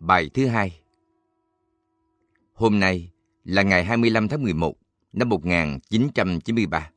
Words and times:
Bài 0.00 0.30
thứ 0.34 0.46
hai 0.46 0.80
Hôm 2.52 2.80
nay 2.80 3.12
là 3.44 3.62
ngày 3.62 3.84
25 3.84 4.28
tháng 4.28 4.42
11 4.42 4.74
năm 5.12 5.28
1993. 5.28 6.90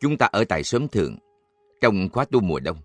Chúng 0.00 0.18
ta 0.18 0.26
ở 0.26 0.44
tại 0.44 0.62
Sớm 0.62 0.88
Thượng, 0.88 1.16
trong 1.80 2.08
khóa 2.12 2.24
tu 2.24 2.40
mùa 2.40 2.60
đông. 2.60 2.76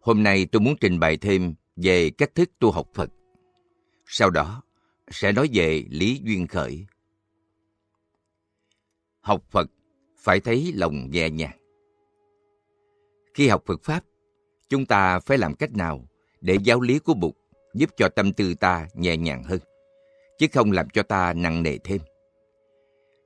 Hôm 0.00 0.22
nay 0.22 0.46
tôi 0.46 0.60
muốn 0.60 0.74
trình 0.80 1.00
bày 1.00 1.16
thêm 1.16 1.54
về 1.76 2.10
cách 2.10 2.34
thức 2.34 2.50
tu 2.58 2.70
học 2.70 2.88
Phật. 2.94 3.10
Sau 4.06 4.30
đó, 4.30 4.62
sẽ 5.10 5.32
nói 5.32 5.48
về 5.52 5.84
lý 5.90 6.20
duyên 6.22 6.46
khởi. 6.46 6.86
Học 9.20 9.44
Phật 9.50 9.70
phải 10.18 10.40
thấy 10.40 10.72
lòng 10.74 11.10
nhẹ 11.10 11.30
nhàng. 11.30 11.58
Khi 13.34 13.48
học 13.48 13.62
Phật 13.66 13.82
Pháp, 13.84 14.04
chúng 14.68 14.86
ta 14.86 15.20
phải 15.20 15.38
làm 15.38 15.54
cách 15.54 15.72
nào 15.72 16.08
để 16.40 16.58
giáo 16.64 16.80
lý 16.80 16.98
của 16.98 17.14
Bụt 17.14 17.34
giúp 17.74 17.90
cho 17.96 18.08
tâm 18.08 18.32
tư 18.32 18.54
ta 18.54 18.88
nhẹ 18.94 19.16
nhàng 19.16 19.44
hơn, 19.44 19.60
chứ 20.38 20.46
không 20.52 20.72
làm 20.72 20.90
cho 20.90 21.02
ta 21.02 21.32
nặng 21.32 21.62
nề 21.62 21.78
thêm. 21.78 22.00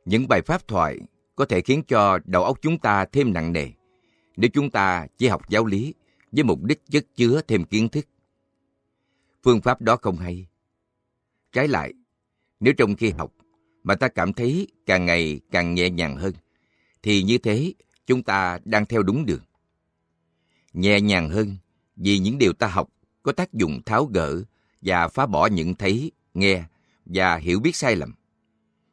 Những 0.04 0.28
bài 0.28 0.42
pháp 0.46 0.68
thoại 0.68 0.98
có 1.36 1.44
thể 1.44 1.60
khiến 1.60 1.82
cho 1.88 2.18
đầu 2.24 2.44
óc 2.44 2.58
chúng 2.62 2.78
ta 2.78 3.04
thêm 3.04 3.32
nặng 3.32 3.52
nề 3.52 3.68
nếu 4.36 4.50
chúng 4.52 4.70
ta 4.70 5.06
chỉ 5.18 5.28
học 5.28 5.48
giáo 5.48 5.64
lý 5.64 5.94
với 6.32 6.44
mục 6.44 6.62
đích 6.62 6.82
chất 6.90 7.06
chứa 7.16 7.40
thêm 7.48 7.64
kiến 7.64 7.88
thức. 7.88 8.06
Phương 9.42 9.60
pháp 9.60 9.80
đó 9.80 9.96
không 9.96 10.16
hay. 10.16 10.46
Trái 11.52 11.68
lại, 11.68 11.92
nếu 12.60 12.74
trong 12.74 12.94
khi 12.94 13.10
học 13.10 13.32
mà 13.82 13.94
ta 13.94 14.08
cảm 14.08 14.32
thấy 14.32 14.66
càng 14.86 15.06
ngày 15.06 15.40
càng 15.50 15.74
nhẹ 15.74 15.90
nhàng 15.90 16.16
hơn, 16.16 16.32
thì 17.02 17.22
như 17.22 17.38
thế 17.38 17.72
chúng 18.06 18.22
ta 18.22 18.58
đang 18.64 18.86
theo 18.86 19.02
đúng 19.02 19.26
đường. 19.26 19.42
Nhẹ 20.72 21.00
nhàng 21.00 21.30
hơn 21.30 21.56
vì 21.96 22.18
những 22.18 22.38
điều 22.38 22.52
ta 22.52 22.66
học 22.66 22.88
có 23.26 23.32
tác 23.32 23.54
dụng 23.54 23.80
tháo 23.86 24.04
gỡ 24.04 24.42
và 24.82 25.08
phá 25.08 25.26
bỏ 25.26 25.46
những 25.46 25.74
thấy, 25.74 26.12
nghe 26.34 26.64
và 27.06 27.36
hiểu 27.36 27.60
biết 27.60 27.76
sai 27.76 27.96
lầm. 27.96 28.14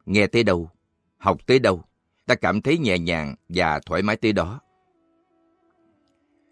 Nghe 0.06 0.28
tới 0.28 0.44
đâu, 0.44 0.70
học 1.18 1.38
tới 1.46 1.60
đâu, 1.60 1.84
ta 2.26 2.36
cảm 2.36 2.62
thấy 2.62 2.78
nhẹ 2.78 3.00
nhàng 3.00 3.36
và 3.50 3.80
thoải 3.80 4.02
mái 4.02 4.16
tới 4.16 4.34
đó. 4.34 4.62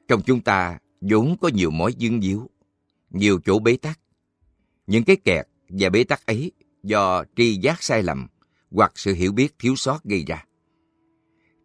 Trong 0.07 0.21
chúng 0.21 0.41
ta 0.41 0.79
vốn 1.01 1.35
có 1.41 1.47
nhiều 1.47 1.71
mối 1.71 1.93
dương 1.93 2.21
díu, 2.21 2.49
nhiều 3.09 3.39
chỗ 3.45 3.59
bế 3.59 3.77
tắc. 3.77 3.99
Những 4.87 5.03
cái 5.03 5.15
kẹt 5.15 5.47
và 5.69 5.89
bế 5.89 6.03
tắc 6.03 6.25
ấy 6.25 6.51
do 6.83 7.23
tri 7.35 7.55
giác 7.55 7.83
sai 7.83 8.03
lầm 8.03 8.27
hoặc 8.71 8.91
sự 8.95 9.13
hiểu 9.13 9.31
biết 9.31 9.55
thiếu 9.59 9.75
sót 9.75 10.03
gây 10.03 10.23
ra. 10.27 10.45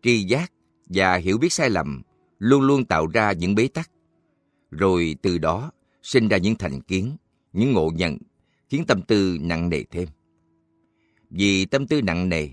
Tri 0.02 0.22
giác 0.22 0.52
và 0.86 1.16
hiểu 1.16 1.38
biết 1.38 1.52
sai 1.52 1.70
lầm 1.70 2.02
luôn 2.38 2.62
luôn 2.62 2.84
tạo 2.84 3.06
ra 3.06 3.32
những 3.32 3.54
bế 3.54 3.68
tắc, 3.68 3.90
rồi 4.70 5.16
từ 5.22 5.38
đó 5.38 5.72
sinh 6.06 6.28
ra 6.28 6.36
những 6.36 6.54
thành 6.54 6.80
kiến, 6.80 7.16
những 7.52 7.72
ngộ 7.72 7.90
nhận, 7.94 8.18
khiến 8.68 8.84
tâm 8.88 9.02
tư 9.02 9.38
nặng 9.40 9.68
nề 9.68 9.82
thêm. 9.90 10.08
Vì 11.30 11.64
tâm 11.64 11.86
tư 11.86 12.02
nặng 12.02 12.28
nề, 12.28 12.48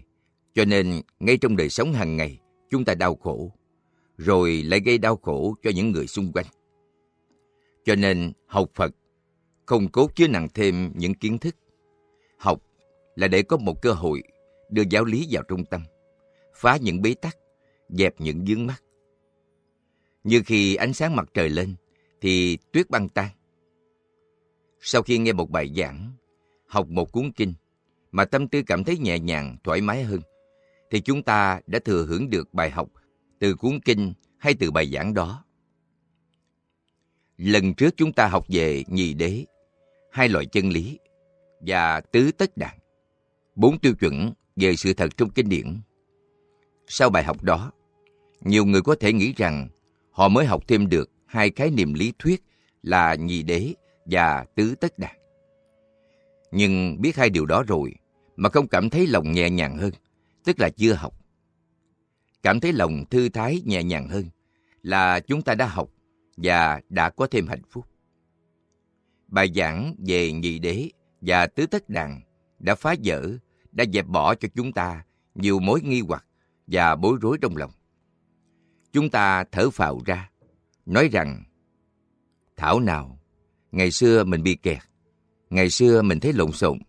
cho 0.53 0.65
nên 0.65 1.01
ngay 1.19 1.37
trong 1.37 1.55
đời 1.55 1.69
sống 1.69 1.93
hàng 1.93 2.17
ngày, 2.17 2.39
chúng 2.69 2.85
ta 2.85 2.95
đau 2.95 3.15
khổ, 3.15 3.51
rồi 4.17 4.63
lại 4.63 4.79
gây 4.85 4.97
đau 4.97 5.17
khổ 5.17 5.55
cho 5.63 5.71
những 5.75 5.91
người 5.91 6.07
xung 6.07 6.31
quanh. 6.33 6.45
Cho 7.85 7.95
nên 7.95 8.31
học 8.47 8.71
Phật 8.75 8.95
không 9.65 9.91
cố 9.91 10.07
chứa 10.15 10.27
nặng 10.27 10.47
thêm 10.53 10.91
những 10.95 11.13
kiến 11.13 11.37
thức. 11.37 11.55
Học 12.37 12.61
là 13.15 13.27
để 13.27 13.41
có 13.41 13.57
một 13.57 13.81
cơ 13.81 13.91
hội 13.91 14.23
đưa 14.69 14.83
giáo 14.89 15.05
lý 15.05 15.27
vào 15.31 15.43
trung 15.43 15.65
tâm, 15.65 15.81
phá 16.55 16.77
những 16.77 17.01
bế 17.01 17.13
tắc, 17.13 17.37
dẹp 17.89 18.21
những 18.21 18.45
vướng 18.47 18.67
mắc. 18.67 18.83
Như 20.23 20.41
khi 20.45 20.75
ánh 20.75 20.93
sáng 20.93 21.15
mặt 21.15 21.29
trời 21.33 21.49
lên, 21.49 21.75
thì 22.21 22.57
tuyết 22.71 22.89
băng 22.89 23.09
tan. 23.09 23.29
Sau 24.85 25.01
khi 25.01 25.17
nghe 25.17 25.33
một 25.33 25.49
bài 25.49 25.73
giảng, 25.75 26.11
học 26.67 26.87
một 26.89 27.11
cuốn 27.11 27.31
kinh, 27.31 27.53
mà 28.11 28.25
tâm 28.25 28.47
tư 28.47 28.61
cảm 28.67 28.83
thấy 28.83 28.97
nhẹ 28.97 29.19
nhàng, 29.19 29.57
thoải 29.63 29.81
mái 29.81 30.03
hơn, 30.03 30.21
thì 30.91 31.01
chúng 31.01 31.23
ta 31.23 31.61
đã 31.67 31.79
thừa 31.85 32.05
hưởng 32.05 32.29
được 32.29 32.53
bài 32.53 32.69
học 32.69 32.89
từ 33.39 33.55
cuốn 33.55 33.79
kinh 33.85 34.13
hay 34.37 34.53
từ 34.53 34.71
bài 34.71 34.91
giảng 34.93 35.13
đó. 35.13 35.45
Lần 37.37 37.73
trước 37.73 37.93
chúng 37.97 38.13
ta 38.13 38.27
học 38.27 38.45
về 38.49 38.83
nhị 38.87 39.13
đế, 39.13 39.45
hai 40.11 40.29
loại 40.29 40.45
chân 40.45 40.69
lý 40.69 40.99
và 41.59 42.01
tứ 42.01 42.31
tất 42.37 42.57
đạn, 42.57 42.77
bốn 43.55 43.79
tiêu 43.79 43.93
chuẩn 43.93 44.33
về 44.55 44.75
sự 44.75 44.93
thật 44.93 45.17
trong 45.17 45.29
kinh 45.29 45.49
điển. 45.49 45.81
Sau 46.87 47.09
bài 47.09 47.23
học 47.23 47.43
đó, 47.43 47.71
nhiều 48.41 48.65
người 48.65 48.81
có 48.81 48.95
thể 48.99 49.13
nghĩ 49.13 49.33
rằng 49.37 49.69
họ 50.11 50.27
mới 50.27 50.45
học 50.45 50.63
thêm 50.67 50.89
được 50.89 51.09
hai 51.25 51.51
khái 51.51 51.71
niệm 51.71 51.93
lý 51.93 52.13
thuyết 52.19 52.43
là 52.81 53.15
nhị 53.15 53.43
đế 53.43 53.73
và 54.05 54.45
tứ 54.55 54.75
tất 54.75 54.99
đạt. 54.99 55.17
Nhưng 56.51 57.01
biết 57.01 57.15
hai 57.15 57.29
điều 57.29 57.45
đó 57.45 57.63
rồi 57.67 57.95
mà 58.35 58.49
không 58.49 58.67
cảm 58.67 58.89
thấy 58.89 59.07
lòng 59.07 59.31
nhẹ 59.31 59.49
nhàng 59.49 59.77
hơn, 59.77 59.91
tức 60.43 60.59
là 60.59 60.69
chưa 60.69 60.93
học. 60.93 61.13
Cảm 62.43 62.59
thấy 62.59 62.73
lòng 62.73 63.05
thư 63.09 63.29
thái 63.29 63.61
nhẹ 63.65 63.83
nhàng 63.83 64.07
hơn 64.07 64.23
là 64.81 65.19
chúng 65.19 65.41
ta 65.41 65.55
đã 65.55 65.67
học 65.67 65.89
và 66.37 66.81
đã 66.89 67.09
có 67.09 67.27
thêm 67.31 67.47
hạnh 67.47 67.63
phúc. 67.69 67.85
Bài 69.27 69.51
giảng 69.55 69.95
về 70.07 70.31
nhị 70.31 70.59
đế 70.59 70.89
và 71.21 71.47
tứ 71.47 71.65
tất 71.65 71.89
đàn 71.89 72.21
đã 72.59 72.75
phá 72.75 72.95
vỡ, 73.03 73.29
đã 73.71 73.85
dẹp 73.93 74.05
bỏ 74.07 74.35
cho 74.35 74.47
chúng 74.55 74.71
ta 74.71 75.05
nhiều 75.35 75.59
mối 75.59 75.81
nghi 75.81 76.01
hoặc 76.07 76.25
và 76.67 76.95
bối 76.95 77.17
rối 77.21 77.37
trong 77.41 77.57
lòng. 77.57 77.71
Chúng 78.91 79.09
ta 79.09 79.43
thở 79.51 79.69
phào 79.69 79.99
ra, 80.05 80.29
nói 80.85 81.09
rằng 81.11 81.43
Thảo 82.57 82.79
nào, 82.79 83.19
ngày 83.73 83.91
xưa 83.91 84.23
mình 84.23 84.43
bị 84.43 84.55
kẹt, 84.55 84.77
ngày 85.49 85.69
xưa 85.69 86.01
mình 86.01 86.19
thấy 86.19 86.33
lộn 86.33 86.51
xộn, 86.51 86.79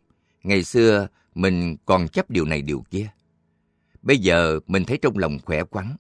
ngày 0.43 0.65
xưa 0.65 1.09
mình 1.34 1.77
còn 1.84 2.09
chấp 2.09 2.31
điều 2.31 2.45
này 2.45 2.62
điều 2.62 2.84
kia. 2.91 3.09
Bây 4.03 4.19
giờ 4.19 4.61
mình 4.67 4.84
thấy 4.84 4.99
trong 5.03 5.19
lòng 5.19 5.39
khỏe 5.45 5.65
khoắn. 5.71 5.97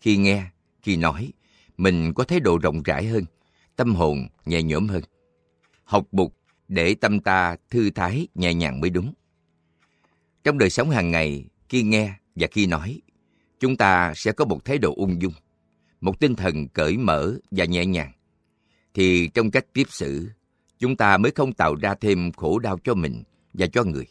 Khi 0.00 0.16
nghe, 0.16 0.44
khi 0.82 0.96
nói, 0.96 1.32
mình 1.76 2.12
có 2.14 2.24
thái 2.24 2.40
độ 2.40 2.58
rộng 2.58 2.82
rãi 2.82 3.06
hơn, 3.06 3.24
tâm 3.76 3.94
hồn 3.94 4.26
nhẹ 4.46 4.62
nhõm 4.62 4.88
hơn. 4.88 5.02
Học 5.84 6.06
bục 6.12 6.36
để 6.68 6.94
tâm 6.94 7.20
ta 7.20 7.56
thư 7.70 7.90
thái, 7.90 8.26
nhẹ 8.34 8.54
nhàng 8.54 8.80
mới 8.80 8.90
đúng. 8.90 9.12
Trong 10.44 10.58
đời 10.58 10.70
sống 10.70 10.90
hàng 10.90 11.10
ngày, 11.10 11.44
khi 11.68 11.82
nghe 11.82 12.14
và 12.34 12.48
khi 12.50 12.66
nói, 12.66 13.00
chúng 13.60 13.76
ta 13.76 14.12
sẽ 14.16 14.32
có 14.32 14.44
một 14.44 14.64
thái 14.64 14.78
độ 14.78 14.94
ung 14.96 15.22
dung, 15.22 15.32
một 16.00 16.20
tinh 16.20 16.34
thần 16.34 16.68
cởi 16.68 16.96
mở 16.96 17.34
và 17.50 17.64
nhẹ 17.64 17.86
nhàng. 17.86 18.12
Thì 18.94 19.28
trong 19.34 19.50
cách 19.50 19.66
tiếp 19.72 19.86
xử, 19.88 20.28
chúng 20.78 20.96
ta 20.96 21.16
mới 21.18 21.32
không 21.32 21.52
tạo 21.52 21.74
ra 21.74 21.94
thêm 21.94 22.32
khổ 22.32 22.58
đau 22.58 22.78
cho 22.84 22.94
mình 22.94 23.22
và 23.52 23.66
cho 23.66 23.84
người. 23.84 24.06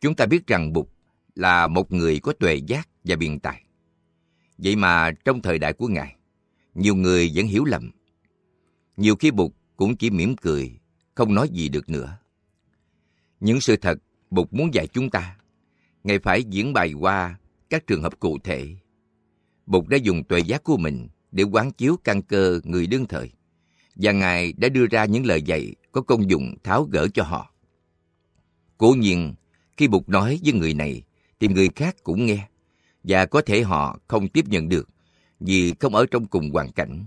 Chúng 0.00 0.14
ta 0.14 0.26
biết 0.26 0.46
rằng 0.46 0.72
Bụt 0.72 0.86
là 1.34 1.66
một 1.66 1.92
người 1.92 2.20
có 2.20 2.32
tuệ 2.32 2.54
giác 2.54 2.88
và 3.04 3.16
biện 3.16 3.40
tài. 3.40 3.64
Vậy 4.58 4.76
mà 4.76 5.10
trong 5.24 5.42
thời 5.42 5.58
đại 5.58 5.72
của 5.72 5.88
Ngài, 5.88 6.16
nhiều 6.74 6.94
người 6.94 7.32
vẫn 7.34 7.46
hiểu 7.46 7.64
lầm. 7.64 7.90
Nhiều 8.96 9.16
khi 9.16 9.30
Bụt 9.30 9.52
cũng 9.76 9.96
chỉ 9.96 10.10
mỉm 10.10 10.36
cười, 10.36 10.80
không 11.14 11.34
nói 11.34 11.48
gì 11.52 11.68
được 11.68 11.88
nữa. 11.88 12.18
Những 13.40 13.60
sự 13.60 13.76
thật 13.76 13.98
Bụt 14.30 14.48
muốn 14.50 14.74
dạy 14.74 14.86
chúng 14.86 15.10
ta, 15.10 15.36
Ngài 16.04 16.18
phải 16.18 16.44
diễn 16.44 16.72
bày 16.72 16.92
qua 16.92 17.38
các 17.70 17.86
trường 17.86 18.02
hợp 18.02 18.20
cụ 18.20 18.38
thể. 18.44 18.76
Bụt 19.66 19.88
đã 19.88 19.96
dùng 19.96 20.24
tuệ 20.24 20.40
giác 20.40 20.64
của 20.64 20.76
mình 20.76 21.08
để 21.32 21.44
quán 21.44 21.70
chiếu 21.70 21.96
căn 22.04 22.22
cơ 22.22 22.60
người 22.64 22.86
đương 22.86 23.06
thời, 23.06 23.30
và 23.94 24.12
Ngài 24.12 24.52
đã 24.52 24.68
đưa 24.68 24.86
ra 24.86 25.04
những 25.04 25.26
lời 25.26 25.42
dạy 25.42 25.74
có 25.92 26.00
công 26.00 26.30
dụng 26.30 26.54
tháo 26.64 26.84
gỡ 26.84 27.08
cho 27.14 27.22
họ. 27.22 27.52
Cố 28.78 28.94
nhiên, 28.98 29.34
khi 29.76 29.88
Bụt 29.88 30.08
nói 30.08 30.40
với 30.44 30.52
người 30.52 30.74
này, 30.74 31.02
thì 31.40 31.48
người 31.48 31.68
khác 31.76 31.96
cũng 32.02 32.26
nghe, 32.26 32.48
và 33.04 33.26
có 33.26 33.42
thể 33.46 33.62
họ 33.62 33.98
không 34.08 34.28
tiếp 34.28 34.44
nhận 34.48 34.68
được 34.68 34.88
vì 35.40 35.74
không 35.80 35.94
ở 35.94 36.06
trong 36.10 36.26
cùng 36.26 36.50
hoàn 36.50 36.72
cảnh. 36.72 37.04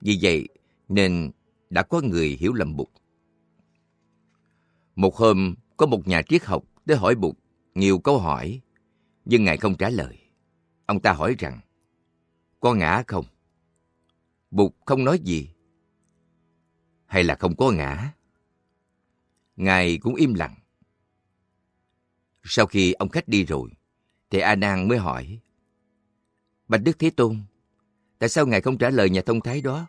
Vì 0.00 0.18
vậy 0.22 0.48
nên 0.88 1.30
đã 1.70 1.82
có 1.82 2.00
người 2.00 2.36
hiểu 2.40 2.52
lầm 2.52 2.76
Bụt. 2.76 2.88
Một 4.96 5.16
hôm, 5.16 5.54
có 5.76 5.86
một 5.86 6.08
nhà 6.08 6.22
triết 6.22 6.44
học 6.44 6.64
tới 6.86 6.96
hỏi 6.96 7.14
Bụt 7.14 7.34
nhiều 7.74 7.98
câu 7.98 8.18
hỏi, 8.18 8.60
nhưng 9.24 9.44
Ngài 9.44 9.56
không 9.56 9.76
trả 9.76 9.90
lời. 9.90 10.18
Ông 10.86 11.00
ta 11.00 11.12
hỏi 11.12 11.34
rằng, 11.38 11.60
có 12.60 12.74
ngã 12.74 13.02
không? 13.06 13.24
Bụt 14.50 14.72
không 14.84 15.04
nói 15.04 15.18
gì. 15.18 15.48
Hay 17.14 17.24
là 17.24 17.34
không 17.34 17.56
có 17.56 17.70
ngã? 17.70 18.12
Ngài 19.56 19.98
cũng 19.98 20.14
im 20.14 20.34
lặng. 20.34 20.54
Sau 22.42 22.66
khi 22.66 22.92
ông 22.92 23.08
khách 23.08 23.28
đi 23.28 23.44
rồi, 23.44 23.70
thì 24.30 24.38
A 24.38 24.54
Nan 24.54 24.88
mới 24.88 24.98
hỏi, 24.98 25.38
Bạch 26.68 26.80
Đức 26.84 26.98
Thế 26.98 27.10
Tôn, 27.10 27.42
tại 28.18 28.28
sao 28.28 28.46
Ngài 28.46 28.60
không 28.60 28.78
trả 28.78 28.90
lời 28.90 29.10
nhà 29.10 29.22
thông 29.26 29.40
thái 29.40 29.60
đó? 29.60 29.86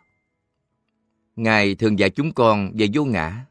Ngài 1.36 1.74
thường 1.74 1.98
dạy 1.98 2.10
chúng 2.10 2.32
con 2.32 2.72
về 2.74 2.88
vô 2.94 3.04
ngã. 3.04 3.46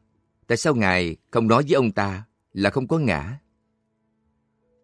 Tại 0.46 0.58
sao 0.58 0.74
Ngài 0.74 1.16
không 1.30 1.48
nói 1.48 1.62
với 1.62 1.74
ông 1.74 1.92
ta 1.92 2.24
là 2.52 2.70
không 2.70 2.88
có 2.88 2.98
ngã? 2.98 3.38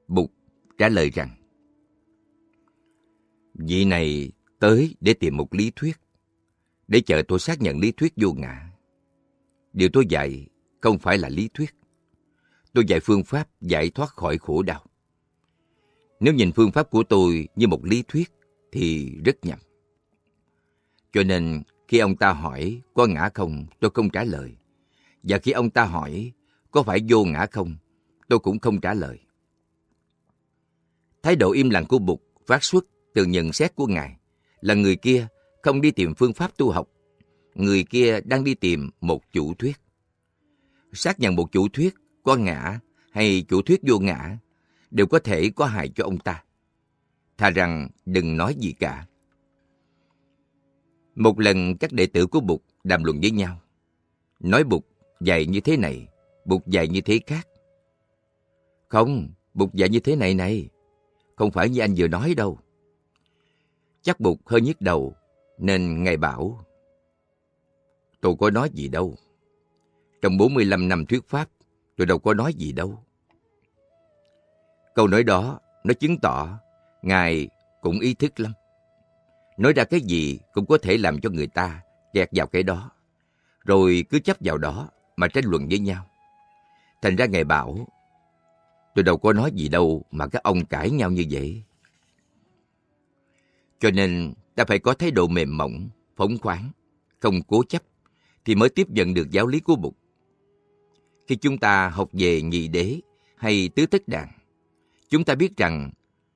Bụt 0.09 0.31
trả 0.79 0.89
lời 0.89 1.11
rằng, 1.11 1.31
Vị 3.55 3.85
này 3.85 4.33
tới 4.59 4.97
để 5.01 5.15
tìm 5.15 5.37
một 5.37 5.55
lý 5.55 5.73
thuyết, 5.77 6.01
để 6.89 7.01
chờ 7.01 7.23
tôi 7.29 7.39
xác 7.39 7.61
nhận 7.63 7.79
lý 7.79 7.93
thuyết 7.93 8.13
vô 8.17 8.33
ngã 8.33 8.72
điều 9.73 9.89
tôi 9.93 10.07
dạy 10.07 10.47
không 10.81 10.99
phải 10.99 11.19
là 11.19 11.29
lý 11.29 11.49
thuyết. 11.55 11.75
Tôi 12.73 12.85
dạy 12.89 13.01
phương 13.01 13.25
pháp 13.25 13.49
giải 13.61 13.91
thoát 13.91 14.09
khỏi 14.09 14.39
khổ 14.39 14.63
đau. 14.63 14.85
Nếu 16.21 16.35
nhìn 16.35 16.53
phương 16.53 16.73
pháp 16.73 16.91
của 16.91 17.03
tôi 17.03 17.49
như 17.57 17.67
một 17.67 17.85
lý 17.85 18.05
thuyết 18.09 18.33
thì 18.73 19.17
rất 19.25 19.45
nhầm. 19.45 19.59
Cho 21.13 21.23
nên 21.23 21.63
khi 21.89 21.99
ông 21.99 22.17
ta 22.17 22.33
hỏi 22.33 22.81
có 22.95 23.07
ngã 23.07 23.29
không, 23.35 23.67
tôi 23.81 23.91
không 23.95 24.11
trả 24.11 24.25
lời. 24.25 24.57
Và 25.23 25.39
khi 25.39 25.53
ông 25.53 25.71
ta 25.71 25.85
hỏi 25.85 26.33
có 26.71 26.83
phải 26.83 27.01
vô 27.09 27.25
ngã 27.25 27.47
không, 27.51 27.77
tôi 28.29 28.39
cũng 28.39 28.59
không 28.59 28.81
trả 28.81 28.95
lời. 28.95 29.19
Thái 31.23 31.37
độ 31.37 31.53
im 31.53 31.71
lặng 31.71 31.87
của 31.89 31.99
Bụt 31.99 32.21
phát 32.47 32.65
xuất 32.65 32.85
từ 33.15 33.25
nhận 33.25 33.53
xét 33.53 33.75
của 33.75 33.87
Ngài 33.87 34.17
là 34.61 34.75
người 34.75 34.97
kia 34.97 35.27
không 35.63 35.81
đi 35.81 35.91
tìm 35.91 36.15
phương 36.15 36.33
pháp 36.33 36.57
tu 36.57 36.71
học. 36.71 36.89
Người 37.55 37.85
kia 37.85 38.21
đang 38.25 38.45
đi 38.45 38.55
tìm 38.55 38.91
một 39.01 39.33
chủ 39.33 39.55
thuyết. 39.55 39.81
Xác 40.93 41.21
nhận 41.21 41.37
một 41.37 41.53
chủ 41.53 41.69
thuyết 41.69 41.95
có 42.23 42.37
ngã 42.37 42.81
hay 43.11 43.45
chủ 43.49 43.63
thuyết 43.63 43.81
vô 43.83 43.99
ngã 43.99 44.39
đều 44.91 45.07
có 45.07 45.19
thể 45.19 45.51
có 45.57 45.67
hại 45.67 45.89
cho 45.89 46.05
ông 46.05 46.19
ta. 46.19 46.45
Thà 47.39 47.51
rằng 47.51 47.89
đừng 48.07 48.37
nói 48.37 48.55
gì 48.55 48.73
cả. 48.73 49.07
Một 51.15 51.41
lần 51.41 51.77
các 51.77 51.93
đệ 51.93 52.07
tử 52.07 52.27
của 52.27 52.41
Bụt 52.41 52.61
đàm 52.85 53.05
luận 53.05 53.21
với 53.21 53.31
nhau. 53.31 53.61
Nói 54.41 54.65
Bụt 54.65 54.83
dạy 55.21 55.47
như 55.47 55.61
thế 55.61 55.77
này, 55.77 56.09
Bụt 56.45 56.67
dạy 56.67 56.89
như 56.89 57.01
thế 57.01 57.21
khác. 57.27 57.49
Không, 58.89 59.29
Bụt 59.55 59.75
dạy 59.75 59.89
như 59.89 60.01
thế 60.01 60.17
này 60.17 60.35
này. 60.35 60.69
Không 61.37 61.51
phải 61.51 61.69
như 61.69 61.81
anh 61.81 61.95
vừa 61.97 62.09
nói 62.09 62.35
đâu. 62.35 62.59
Chắc 64.03 64.21
Bụt 64.21 64.39
hơi 64.47 64.61
nhức 64.61 64.81
đầu, 64.81 65.15
nên 65.59 66.03
Ngài 66.05 66.17
bảo 66.17 66.65
Tôi 68.23 68.35
có 68.41 68.51
nói 68.51 68.71
gì 68.73 68.89
đâu. 68.89 69.17
Trong 70.23 70.37
45 70.37 70.89
năm 70.89 71.07
thuyết 71.07 71.29
pháp, 71.29 71.49
tôi 71.97 72.07
đâu 72.07 72.19
có 72.19 72.35
nói 72.35 72.55
gì 72.55 72.73
đâu. 72.73 73.05
Câu 74.95 75.09
nói 75.09 75.23
đó, 75.23 75.61
nó 75.85 75.95
chứng 75.95 76.19
tỏ 76.19 76.59
Ngài 77.03 77.49
cũng 77.81 78.01
ý 78.01 78.15
thức 78.15 78.41
lắm. 78.41 78.53
Nói 79.59 79.73
ra 79.73 79.85
cái 79.85 80.01
gì 80.01 80.39
cũng 80.53 80.67
có 80.67 80.79
thể 80.83 80.99
làm 80.99 81.21
cho 81.21 81.31
người 81.31 81.47
ta 81.47 81.83
kẹt 82.13 82.29
vào 82.33 82.47
cái 82.47 82.63
đó. 82.63 82.91
Rồi 83.65 84.05
cứ 84.11 84.19
chấp 84.19 84.37
vào 84.41 84.59
đó 84.59 84.89
mà 85.17 85.29
tranh 85.29 85.45
luận 85.45 85.67
với 85.69 85.79
nhau. 85.79 86.07
Thành 87.03 87.17
ra 87.17 87.27
Ngài 87.27 87.45
bảo, 87.45 87.89
tôi 88.95 89.03
đâu 89.03 89.17
có 89.17 89.33
nói 89.33 89.53
gì 89.53 89.69
đâu 89.69 90.05
mà 90.11 90.27
các 90.27 90.43
ông 90.43 90.65
cãi 90.65 90.91
nhau 90.91 91.11
như 91.11 91.25
vậy. 91.31 91.63
Cho 93.81 93.91
nên 93.91 94.33
ta 94.55 94.65
phải 94.65 94.79
có 94.79 94.95
thái 94.95 95.11
độ 95.11 95.27
mềm 95.27 95.57
mỏng, 95.57 95.89
phóng 96.17 96.39
khoáng, 96.39 96.71
không 97.21 97.43
cố 97.43 97.63
chấp, 97.69 97.83
thì 98.45 98.55
mới 98.55 98.69
tiếp 98.69 98.91
nhận 98.91 99.15
được 99.15 99.31
giáo 99.31 99.47
lý 99.47 99.61
của 99.61 99.77
Bụt. 99.77 99.95
Khi 101.27 101.37
chúng 101.37 101.59
ta 101.59 101.89
học 101.89 102.09
về 102.13 102.43
nhị 102.43 102.69
đế 102.69 103.01
hay 103.37 103.69
tứ 103.69 103.87
thất 103.87 104.09
đàn, 104.09 104.29
chúng 105.09 105.25
ta 105.25 105.35
biết 105.35 105.57
rằng 105.57 105.91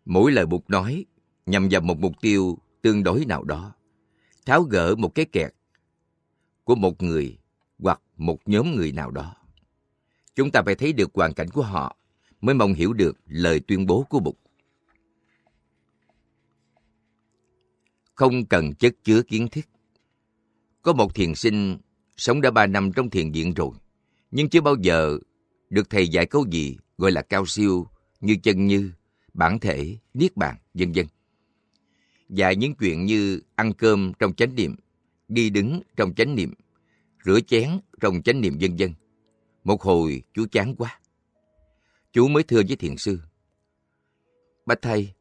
mỗi 0.05 0.33
lời 0.33 0.47
Bụt 0.47 0.63
nói 0.69 1.05
nhằm 1.47 1.69
vào 1.71 1.81
một 1.81 1.99
mục 1.99 2.13
tiêu 2.21 2.59
tương 2.83 3.03
đối 3.03 3.25
nào 3.25 3.45
đó, 3.45 3.75
tháo 4.47 4.63
gỡ 4.63 4.95
một 4.95 5.15
cái 5.15 5.25
kẹt 5.25 5.55
của 6.65 6.75
một 6.75 7.03
người 7.03 7.39
hoặc 7.79 8.01
một 8.17 8.49
nhóm 8.49 8.77
người 8.77 8.93
nào 8.93 9.11
đó. 9.11 9.37
Chúng 10.35 10.51
ta 10.51 10.63
phải 10.63 10.75
thấy 10.75 10.93
được 10.93 11.11
hoàn 11.15 11.35
cảnh 11.35 11.49
của 11.51 11.63
họ 11.63 11.97
mới 12.41 12.55
mong 12.55 12.75
hiểu 12.75 12.93
được 12.93 13.17
lời 13.27 13.61
tuyên 13.61 13.87
bố 13.87 14.07
của 14.09 14.21
Bụt. 14.21 14.35
Không 18.15 18.45
cần 18.45 18.75
chất 18.75 18.95
chứa 19.05 19.23
kiến 19.23 19.49
thức. 19.49 19.65
Có 20.83 20.93
một 20.93 21.15
thiền 21.15 21.35
sinh 21.35 21.79
sống 22.17 22.41
đã 22.41 22.51
ba 22.51 22.67
năm 22.67 22.93
trong 22.93 23.11
thiền 23.11 23.33
viện 23.33 23.55
rồi, 23.55 23.71
nhưng 24.31 24.49
chưa 24.49 24.61
bao 24.61 24.77
giờ 24.81 25.19
được 25.71 25.91
thầy 25.91 26.09
dạy 26.09 26.27
câu 26.27 26.47
gì 26.51 26.77
gọi 26.99 27.13
là 27.13 27.23
cao 27.23 27.47
siêu 27.47 27.87
như 28.21 28.37
chân 28.43 28.67
như, 28.67 28.91
bản 29.35 29.61
thể, 29.61 29.97
niết 30.15 30.37
bàn, 30.37 30.57
vân 30.75 30.93
vân. 30.93 31.07
Dạy 32.29 32.57
những 32.57 32.75
chuyện 32.75 33.05
như 33.05 33.41
ăn 33.55 33.73
cơm 33.73 34.13
trong 34.19 34.35
chánh 34.35 34.55
niệm, 34.55 34.77
đi 35.29 35.51
đứng 35.51 35.81
trong 35.97 36.15
chánh 36.15 36.35
niệm, 36.35 36.55
rửa 37.25 37.41
chén 37.41 37.71
trong 38.01 38.23
chánh 38.23 38.41
niệm 38.41 38.59
vân 38.61 38.77
vân. 38.77 38.95
Một 39.65 39.83
hồi 39.83 40.23
chú 40.35 40.47
chán 40.53 40.75
quá. 40.77 41.01
Chú 42.13 42.29
mới 42.29 42.43
thưa 42.43 42.63
với 42.69 42.77
thiền 42.77 42.97
sư. 42.97 43.21
Bạch 44.67 44.83
thầy, 44.83 45.13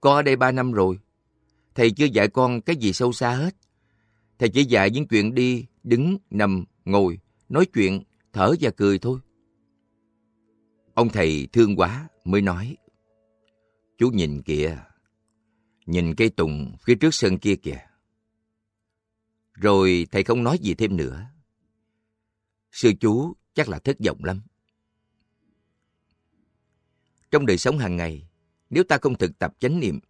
con 0.00 0.16
ở 0.16 0.22
đây 0.22 0.36
ba 0.36 0.52
năm 0.52 0.72
rồi. 0.72 0.98
Thầy 1.74 1.90
chưa 1.90 2.04
dạy 2.04 2.28
con 2.28 2.60
cái 2.60 2.76
gì 2.76 2.92
sâu 2.92 3.12
xa 3.12 3.30
hết. 3.30 3.54
Thầy 4.38 4.48
chỉ 4.48 4.64
dạy 4.64 4.90
những 4.90 5.06
chuyện 5.06 5.34
đi, 5.34 5.66
đứng, 5.82 6.18
nằm, 6.30 6.64
ngồi, 6.84 7.18
nói 7.48 7.66
chuyện, 7.66 8.02
thở 8.32 8.54
và 8.60 8.70
cười 8.76 8.98
thôi. 8.98 9.20
Ông 10.94 11.08
thầy 11.08 11.48
thương 11.52 11.76
quá 11.76 12.08
mới 12.24 12.40
nói. 12.40 12.76
Chú 13.98 14.10
nhìn 14.10 14.42
kìa, 14.42 14.78
nhìn 15.86 16.14
cây 16.14 16.30
tùng 16.30 16.76
phía 16.80 16.94
trước 16.94 17.14
sân 17.14 17.38
kia 17.38 17.56
kìa. 17.56 17.80
Rồi 19.54 20.06
thầy 20.10 20.24
không 20.24 20.44
nói 20.44 20.58
gì 20.58 20.74
thêm 20.74 20.96
nữa. 20.96 21.26
Sư 22.72 22.92
chú 23.00 23.32
chắc 23.54 23.68
là 23.68 23.78
thất 23.78 23.96
vọng 24.06 24.24
lắm. 24.24 24.40
Trong 27.30 27.46
đời 27.46 27.58
sống 27.58 27.78
hàng 27.78 27.96
ngày, 27.96 28.28
nếu 28.70 28.84
ta 28.84 28.98
không 29.02 29.14
thực 29.14 29.38
tập 29.38 29.54
chánh 29.60 29.80
niệm, 29.80 30.00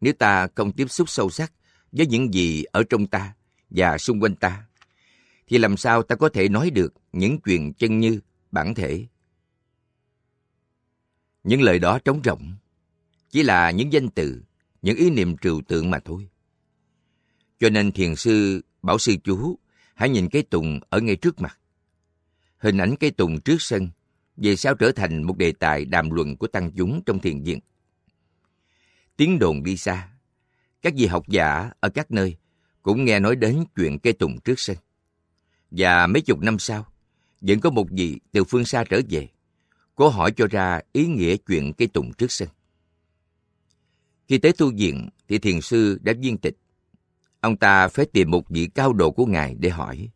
nếu 0.00 0.12
ta 0.12 0.48
không 0.54 0.72
tiếp 0.72 0.86
xúc 0.90 1.08
sâu 1.08 1.30
sắc 1.30 1.52
với 1.92 2.06
những 2.06 2.34
gì 2.34 2.64
ở 2.64 2.82
trong 2.90 3.06
ta 3.06 3.34
và 3.70 3.98
xung 3.98 4.22
quanh 4.22 4.36
ta, 4.36 4.64
thì 5.46 5.58
làm 5.58 5.76
sao 5.76 6.02
ta 6.02 6.16
có 6.16 6.28
thể 6.28 6.48
nói 6.48 6.70
được 6.70 6.94
những 7.12 7.40
chuyện 7.40 7.72
chân 7.72 8.00
như 8.00 8.20
bản 8.50 8.74
thể? 8.74 9.06
Những 11.44 11.62
lời 11.62 11.78
đó 11.78 11.98
trống 12.04 12.20
rỗng, 12.24 12.54
chỉ 13.30 13.42
là 13.42 13.70
những 13.70 13.92
danh 13.92 14.08
từ, 14.08 14.42
những 14.82 14.96
ý 14.96 15.10
niệm 15.10 15.36
trừu 15.36 15.62
tượng 15.68 15.90
mà 15.90 15.98
thôi. 16.04 16.28
Cho 17.58 17.70
nên 17.70 17.92
thiền 17.92 18.16
sư 18.16 18.64
bảo 18.82 18.98
sư 18.98 19.16
chú 19.24 19.58
hãy 19.94 20.08
nhìn 20.08 20.28
cây 20.28 20.42
tùng 20.42 20.80
ở 20.88 21.00
ngay 21.00 21.16
trước 21.16 21.40
mặt. 21.40 21.58
Hình 22.58 22.78
ảnh 22.78 22.94
cây 23.00 23.10
tùng 23.10 23.40
trước 23.40 23.56
sân 23.62 23.88
về 24.36 24.56
sao 24.56 24.74
trở 24.74 24.92
thành 24.92 25.22
một 25.22 25.36
đề 25.36 25.52
tài 25.52 25.84
đàm 25.84 26.10
luận 26.10 26.36
của 26.36 26.46
tăng 26.46 26.70
chúng 26.76 27.02
trong 27.06 27.18
thiền 27.18 27.42
viện. 27.42 27.60
Tiếng 29.16 29.38
đồn 29.38 29.62
đi 29.62 29.76
xa, 29.76 30.08
các 30.82 30.92
vị 30.96 31.06
học 31.06 31.28
giả 31.28 31.70
ở 31.80 31.88
các 31.88 32.10
nơi 32.10 32.36
cũng 32.82 33.04
nghe 33.04 33.20
nói 33.20 33.36
đến 33.36 33.64
chuyện 33.76 33.98
cây 33.98 34.12
tùng 34.12 34.40
trước 34.40 34.60
sân. 34.60 34.76
Và 35.70 36.06
mấy 36.06 36.22
chục 36.22 36.38
năm 36.40 36.58
sau, 36.58 36.86
vẫn 37.40 37.60
có 37.60 37.70
một 37.70 37.86
vị 37.90 38.20
từ 38.32 38.44
phương 38.44 38.64
xa 38.64 38.84
trở 38.90 39.00
về, 39.10 39.28
cố 39.94 40.08
hỏi 40.08 40.32
cho 40.36 40.46
ra 40.46 40.80
ý 40.92 41.06
nghĩa 41.06 41.36
chuyện 41.36 41.72
cây 41.72 41.88
tùng 41.88 42.12
trước 42.12 42.32
sân. 42.32 42.48
Khi 44.28 44.38
tới 44.38 44.52
tu 44.52 44.72
viện 44.76 45.08
thì 45.28 45.38
thiền 45.38 45.60
sư 45.60 45.98
đã 46.02 46.12
viên 46.20 46.38
tịch. 46.38 46.56
Ông 47.40 47.56
ta 47.56 47.88
phải 47.88 48.06
tìm 48.06 48.30
một 48.30 48.48
vị 48.48 48.68
cao 48.74 48.92
độ 48.92 49.10
của 49.10 49.26
Ngài 49.26 49.54
để 49.58 49.70
hỏi. 49.70 50.08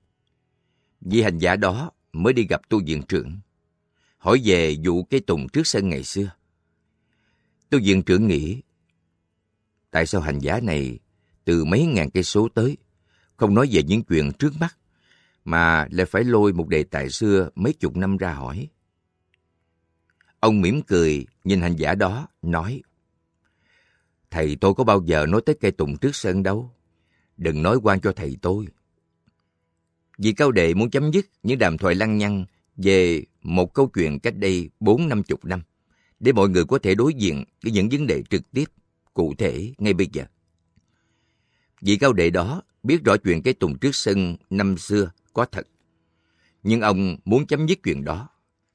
Vị 1.00 1.22
hành 1.22 1.38
giả 1.38 1.56
đó 1.56 1.90
mới 2.12 2.32
đi 2.32 2.46
gặp 2.46 2.68
tu 2.68 2.80
viện 2.86 3.02
trưởng, 3.08 3.38
hỏi 4.18 4.40
về 4.44 4.76
vụ 4.84 5.04
cây 5.04 5.20
tùng 5.20 5.48
trước 5.48 5.66
sân 5.66 5.88
ngày 5.88 6.04
xưa. 6.04 6.30
Tu 7.70 7.78
viện 7.84 8.02
trưởng 8.02 8.26
nghĩ, 8.26 8.62
tại 9.90 10.06
sao 10.06 10.20
hành 10.20 10.38
giả 10.38 10.60
này 10.60 10.98
từ 11.44 11.64
mấy 11.64 11.86
ngàn 11.86 12.10
cây 12.10 12.22
số 12.22 12.48
tới, 12.54 12.76
không 13.36 13.54
nói 13.54 13.68
về 13.72 13.82
những 13.82 14.02
chuyện 14.02 14.32
trước 14.38 14.52
mắt, 14.60 14.76
mà 15.44 15.86
lại 15.90 16.06
phải 16.06 16.24
lôi 16.24 16.52
một 16.52 16.68
đề 16.68 16.84
tài 16.84 17.10
xưa 17.10 17.48
mấy 17.54 17.72
chục 17.72 17.96
năm 17.96 18.16
ra 18.16 18.32
hỏi. 18.32 18.68
Ông 20.40 20.60
mỉm 20.60 20.82
cười, 20.82 21.26
nhìn 21.44 21.60
hành 21.60 21.76
giả 21.76 21.94
đó, 21.94 22.28
nói, 22.42 22.82
Thầy 24.34 24.56
tôi 24.56 24.74
có 24.74 24.84
bao 24.84 25.02
giờ 25.06 25.26
nói 25.26 25.40
tới 25.46 25.54
cây 25.60 25.70
tùng 25.70 25.96
trước 25.96 26.16
sân 26.16 26.42
đâu. 26.42 26.70
Đừng 27.36 27.62
nói 27.62 27.78
quan 27.82 28.00
cho 28.00 28.12
thầy 28.12 28.36
tôi. 28.42 28.66
Vì 30.18 30.32
cao 30.32 30.50
đệ 30.52 30.74
muốn 30.74 30.90
chấm 30.90 31.10
dứt 31.10 31.26
những 31.42 31.58
đàm 31.58 31.78
thoại 31.78 31.94
lăng 31.94 32.18
nhăng 32.18 32.44
về 32.76 33.24
một 33.42 33.74
câu 33.74 33.90
chuyện 33.94 34.18
cách 34.20 34.36
đây 34.36 34.70
bốn 34.80 35.08
năm 35.08 35.22
chục 35.22 35.44
năm, 35.44 35.62
để 36.20 36.32
mọi 36.32 36.48
người 36.48 36.64
có 36.64 36.78
thể 36.78 36.94
đối 36.94 37.14
diện 37.14 37.44
với 37.62 37.72
những 37.72 37.88
vấn 37.88 38.06
đề 38.06 38.22
trực 38.30 38.50
tiếp, 38.52 38.64
cụ 39.14 39.34
thể 39.38 39.72
ngay 39.78 39.94
bây 39.94 40.08
giờ. 40.12 40.24
Vị 41.84 41.96
cao 41.96 42.12
đệ 42.12 42.30
đó 42.30 42.62
biết 42.82 43.04
rõ 43.04 43.16
chuyện 43.16 43.42
cái 43.42 43.54
tùng 43.54 43.78
trước 43.78 43.94
sân 43.94 44.36
năm 44.50 44.78
xưa 44.78 45.10
có 45.32 45.44
thật. 45.44 45.66
Nhưng 46.62 46.80
ông 46.80 47.16
muốn 47.24 47.46
chấm 47.46 47.66
dứt 47.66 47.78
chuyện 47.82 48.04
đó, 48.04 48.28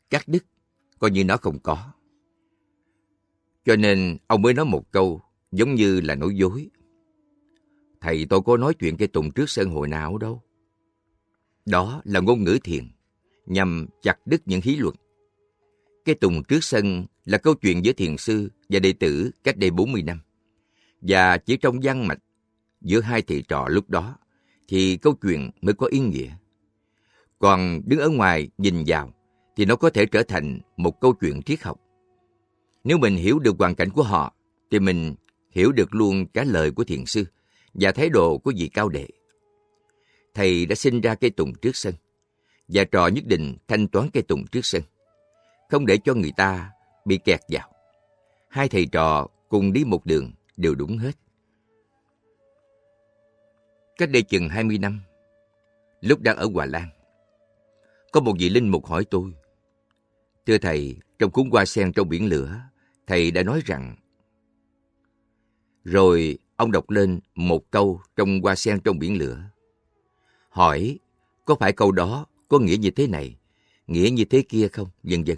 cắt 0.09 0.27
đứt, 0.27 0.45
coi 0.99 1.11
như 1.11 1.23
nó 1.23 1.37
không 1.37 1.59
có. 1.59 1.91
Cho 3.65 3.75
nên 3.75 4.17
ông 4.27 4.41
mới 4.41 4.53
nói 4.53 4.65
một 4.65 4.91
câu 4.91 5.21
giống 5.51 5.75
như 5.75 6.01
là 6.01 6.15
nói 6.15 6.35
dối. 6.35 6.69
Thầy 8.01 8.25
tôi 8.29 8.41
có 8.41 8.57
nói 8.57 8.73
chuyện 8.73 8.97
cây 8.97 9.07
tùng 9.07 9.31
trước 9.31 9.49
sân 9.49 9.69
hồi 9.69 9.87
nào 9.87 10.17
đâu. 10.17 10.41
Đó 11.65 12.01
là 12.05 12.19
ngôn 12.19 12.43
ngữ 12.43 12.59
thiền, 12.63 12.87
nhằm 13.45 13.87
chặt 14.01 14.19
đứt 14.25 14.41
những 14.45 14.61
hí 14.63 14.75
luận. 14.75 14.95
Cây 16.05 16.15
tùng 16.15 16.43
trước 16.43 16.63
sân 16.63 17.05
là 17.25 17.37
câu 17.37 17.53
chuyện 17.53 17.85
giữa 17.85 17.93
thiền 17.93 18.17
sư 18.17 18.49
và 18.69 18.79
đệ 18.79 18.93
tử 18.93 19.31
cách 19.43 19.57
đây 19.57 19.71
40 19.71 20.03
năm. 20.03 20.19
Và 21.01 21.37
chỉ 21.37 21.57
trong 21.57 21.79
văn 21.83 22.07
mạch 22.07 22.19
giữa 22.81 23.01
hai 23.01 23.21
thầy 23.21 23.43
trò 23.47 23.67
lúc 23.67 23.89
đó 23.89 24.15
thì 24.67 24.97
câu 24.97 25.13
chuyện 25.13 25.49
mới 25.61 25.73
có 25.73 25.87
ý 25.87 25.99
nghĩa. 25.99 26.29
Còn 27.39 27.81
đứng 27.85 27.99
ở 27.99 28.09
ngoài 28.09 28.49
nhìn 28.57 28.83
vào 28.87 29.13
thì 29.55 29.65
nó 29.65 29.75
có 29.75 29.89
thể 29.89 30.05
trở 30.05 30.23
thành 30.23 30.59
một 30.77 31.01
câu 31.01 31.13
chuyện 31.13 31.41
triết 31.41 31.61
học. 31.61 31.79
Nếu 32.83 32.97
mình 32.97 33.15
hiểu 33.15 33.39
được 33.39 33.55
hoàn 33.59 33.75
cảnh 33.75 33.89
của 33.89 34.03
họ 34.03 34.33
thì 34.71 34.79
mình 34.79 35.15
hiểu 35.51 35.71
được 35.71 35.95
luôn 35.95 36.27
cả 36.27 36.43
lời 36.43 36.71
của 36.71 36.83
thiền 36.83 37.05
sư 37.05 37.25
và 37.73 37.91
thái 37.91 38.09
độ 38.09 38.37
của 38.37 38.53
vị 38.57 38.69
cao 38.73 38.89
đệ. 38.89 39.07
Thầy 40.33 40.65
đã 40.65 40.75
sinh 40.75 41.01
ra 41.01 41.15
cây 41.15 41.29
tùng 41.29 41.53
trước 41.53 41.75
sân 41.75 41.93
và 42.67 42.83
trò 42.83 43.07
nhất 43.07 43.25
định 43.25 43.57
thanh 43.67 43.87
toán 43.87 44.09
cây 44.13 44.23
tùng 44.23 44.47
trước 44.47 44.65
sân, 44.65 44.81
không 45.69 45.85
để 45.85 45.97
cho 45.97 46.13
người 46.13 46.31
ta 46.37 46.69
bị 47.05 47.17
kẹt 47.17 47.39
vào. 47.49 47.71
Hai 48.49 48.69
thầy 48.69 48.85
trò 48.85 49.27
cùng 49.49 49.73
đi 49.73 49.83
một 49.83 50.05
đường 50.05 50.31
đều 50.57 50.75
đúng 50.75 50.97
hết. 50.97 51.11
Cách 53.99 54.09
đây 54.11 54.21
chừng 54.21 54.49
20 54.49 54.77
năm, 54.77 55.01
lúc 56.01 56.21
đang 56.21 56.37
ở 56.37 56.47
Hòa 56.53 56.65
Lan, 56.65 56.89
có 58.11 58.21
một 58.21 58.33
vị 58.39 58.49
linh 58.49 58.71
mục 58.71 58.85
hỏi 58.85 59.05
tôi, 59.05 59.33
Thưa 60.45 60.57
Thầy, 60.57 60.95
trong 61.19 61.31
cuốn 61.31 61.49
Hoa 61.49 61.65
Sen 61.65 61.93
trong 61.93 62.09
biển 62.09 62.29
lửa, 62.29 62.61
Thầy 63.07 63.31
đã 63.31 63.43
nói 63.43 63.61
rằng 63.65 63.95
Rồi 65.83 66.37
ông 66.55 66.71
đọc 66.71 66.89
lên 66.89 67.19
một 67.35 67.71
câu 67.71 68.01
trong 68.15 68.41
Hoa 68.41 68.55
Sen 68.55 68.79
trong 68.79 68.99
biển 68.99 69.17
lửa. 69.17 69.43
Hỏi, 70.49 70.99
có 71.45 71.55
phải 71.55 71.73
câu 71.73 71.91
đó 71.91 72.25
có 72.47 72.59
nghĩa 72.59 72.77
như 72.77 72.91
thế 72.91 73.07
này, 73.07 73.35
nghĩa 73.87 74.09
như 74.09 74.25
thế 74.25 74.43
kia 74.49 74.67
không, 74.67 74.87
vân 75.03 75.23
vân. 75.23 75.37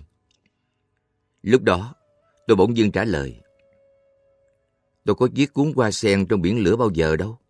Lúc 1.44 1.62
đó, 1.62 1.96
tôi 2.48 2.58
bỗng 2.58 2.77
dưng 2.77 2.91
trả 2.91 3.03
lời. 3.03 3.41
Tôi 5.06 5.15
có 5.15 5.27
viết 5.36 5.53
cuốn 5.53 5.74
Hoa 5.75 5.91
Sen 5.91 6.25
trong 6.25 6.41
biển 6.41 6.63
lửa 6.63 6.75
bao 6.75 6.89
giờ 6.89 7.15
đâu. 7.15 7.41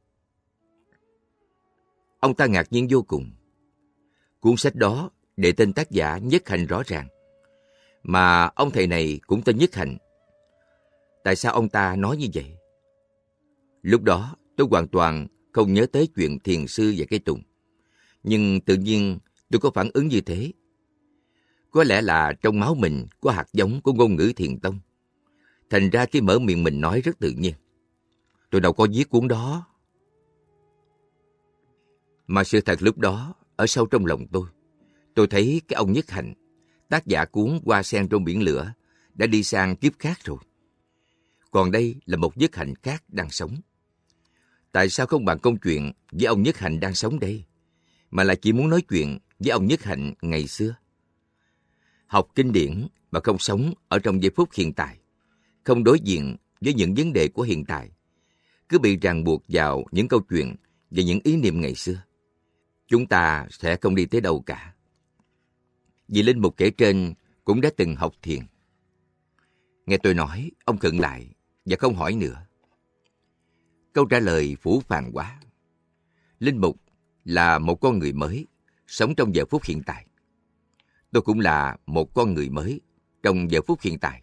Ông 2.22 2.36
ta 2.36 2.46
ngạc 2.46 2.68
nhiên 2.72 2.88
vô 2.90 3.02
cùng. 3.02 3.32
Cuốn 4.40 4.58
sách 4.58 4.76
đó 4.76 5.10
để 5.38 5.52
tên 5.52 5.74
tác 5.74 5.92
giả 5.92 6.18
nhất 6.18 6.50
hành 6.50 6.66
rõ 6.66 6.84
ràng. 6.86 7.08
Mà 8.04 8.46
ông 8.56 8.72
thầy 8.72 8.88
này 8.88 9.20
cũng 9.28 9.42
tên 9.42 9.58
nhất 9.58 9.76
hành. 9.76 9.98
Tại 11.24 11.36
sao 11.36 11.54
ông 11.54 11.70
ta 11.70 11.96
nói 11.96 12.18
như 12.18 12.28
vậy? 12.34 12.56
Lúc 13.82 14.04
đó, 14.04 14.36
tôi 14.58 14.68
hoàn 14.72 14.88
toàn 14.88 15.28
không 15.52 15.74
nhớ 15.74 15.86
tới 15.92 16.08
chuyện 16.16 16.40
thiền 16.40 16.68
sư 16.68 16.94
và 16.98 17.06
cây 17.10 17.20
tùng. 17.20 17.42
Nhưng 18.24 18.62
tự 18.62 18.76
nhiên, 18.76 19.20
tôi 19.52 19.60
có 19.60 19.72
phản 19.72 19.90
ứng 19.94 20.08
như 20.08 20.22
thế. 20.22 20.52
Có 21.72 21.84
lẽ 21.84 22.02
là 22.02 22.34
trong 22.42 22.60
máu 22.60 22.76
mình 22.76 23.08
có 23.22 23.32
hạt 23.32 23.48
giống 23.54 23.82
của 23.82 23.94
ngôn 23.94 24.16
ngữ 24.16 24.34
thiền 24.36 24.60
tông. 24.60 24.80
Thành 25.70 25.90
ra 25.90 26.06
khi 26.06 26.22
mở 26.22 26.40
miệng 26.40 26.64
mình 26.64 26.82
nói 26.82 27.02
rất 27.02 27.20
tự 27.20 27.32
nhiên. 27.38 27.54
Tôi 28.50 28.62
đâu 28.62 28.74
có 28.74 28.88
viết 28.94 29.10
cuốn 29.10 29.28
đó. 29.28 29.68
Mà 32.32 32.44
sự 32.44 32.62
thật 32.62 32.82
lúc 32.82 32.98
đó, 32.98 33.34
ở 33.56 33.68
sâu 33.68 33.86
trong 33.86 34.06
lòng 34.06 34.28
tôi, 34.32 34.48
tôi 35.16 35.28
thấy 35.28 35.62
cái 35.68 35.76
ông 35.76 35.92
Nhất 35.92 36.12
Hạnh, 36.12 36.34
tác 36.90 37.08
giả 37.08 37.26
cuốn 37.26 37.60
Hoa 37.66 37.84
sen 37.84 38.08
trong 38.08 38.24
biển 38.24 38.42
lửa, 38.42 38.74
đã 39.14 39.28
đi 39.28 39.44
sang 39.44 39.76
kiếp 39.76 40.00
khác 40.00 40.20
rồi. 40.24 40.38
Còn 41.52 41.72
đây 41.72 41.96
là 42.06 42.18
một 42.18 42.38
Nhất 42.38 42.56
Hạnh 42.56 42.76
khác 42.76 43.04
đang 43.08 43.30
sống. 43.30 43.56
Tại 44.72 44.90
sao 44.90 45.06
không 45.06 45.26
bàn 45.26 45.40
công 45.40 45.58
chuyện 45.58 45.92
với 46.12 46.26
ông 46.26 46.44
Nhất 46.44 46.58
Hạnh 46.58 46.80
đang 46.80 46.96
sống 46.96 47.20
đây, 47.20 47.44
mà 48.12 48.24
lại 48.24 48.36
chỉ 48.36 48.54
muốn 48.54 48.70
nói 48.70 48.82
chuyện 48.82 49.18
với 49.40 49.52
ông 49.52 49.68
Nhất 49.68 49.84
Hạnh 49.84 50.14
ngày 50.22 50.48
xưa? 50.48 50.76
Học 52.08 52.28
kinh 52.36 52.52
điển 52.52 52.88
mà 53.12 53.20
không 53.24 53.40
sống 53.40 53.74
ở 53.88 54.00
trong 54.00 54.24
giây 54.24 54.32
phút 54.36 54.50
hiện 54.54 54.74
tại, 54.74 54.98
không 55.64 55.84
đối 55.84 56.00
diện 56.00 56.36
với 56.62 56.74
những 56.74 56.94
vấn 56.94 57.14
đề 57.14 57.28
của 57.28 57.44
hiện 57.44 57.66
tại, 57.66 57.90
cứ 58.70 58.80
bị 58.80 58.98
ràng 58.98 59.24
buộc 59.24 59.44
vào 59.48 59.86
những 59.92 60.08
câu 60.08 60.20
chuyện 60.20 60.56
và 60.92 61.04
những 61.04 61.20
ý 61.24 61.36
niệm 61.36 61.62
ngày 61.62 61.76
xưa 61.76 62.02
chúng 62.92 63.08
ta 63.08 63.48
sẽ 63.50 63.78
không 63.82 63.96
đi 63.96 64.06
tới 64.06 64.22
đâu 64.22 64.44
cả. 64.46 64.74
Vì 66.08 66.24
Linh 66.24 66.42
Mục 66.42 66.58
kể 66.58 66.70
trên 66.70 67.14
cũng 67.44 67.62
đã 67.62 67.70
từng 67.78 67.96
học 67.96 68.14
thiền. 68.22 68.40
Nghe 69.86 69.98
tôi 69.98 70.14
nói, 70.14 70.52
ông 70.66 70.78
khựng 70.78 71.00
lại 71.00 71.30
và 71.66 71.78
không 71.80 71.96
hỏi 71.96 72.16
nữa. 72.16 72.46
Câu 73.94 74.06
trả 74.06 74.20
lời 74.20 74.56
phủ 74.62 74.82
phàng 74.88 75.12
quá. 75.14 75.40
Linh 76.40 76.58
Mục 76.58 76.78
là 77.26 77.60
một 77.60 77.76
con 77.76 78.00
người 78.00 78.14
mới, 78.14 78.48
sống 78.88 79.16
trong 79.16 79.36
giờ 79.36 79.46
phút 79.50 79.64
hiện 79.64 79.84
tại. 79.84 80.06
Tôi 81.12 81.22
cũng 81.22 81.40
là 81.40 81.78
một 81.86 82.14
con 82.14 82.34
người 82.34 82.50
mới 82.50 82.82
trong 83.24 83.52
giờ 83.52 83.60
phút 83.68 83.82
hiện 83.82 84.00
tại. 84.00 84.22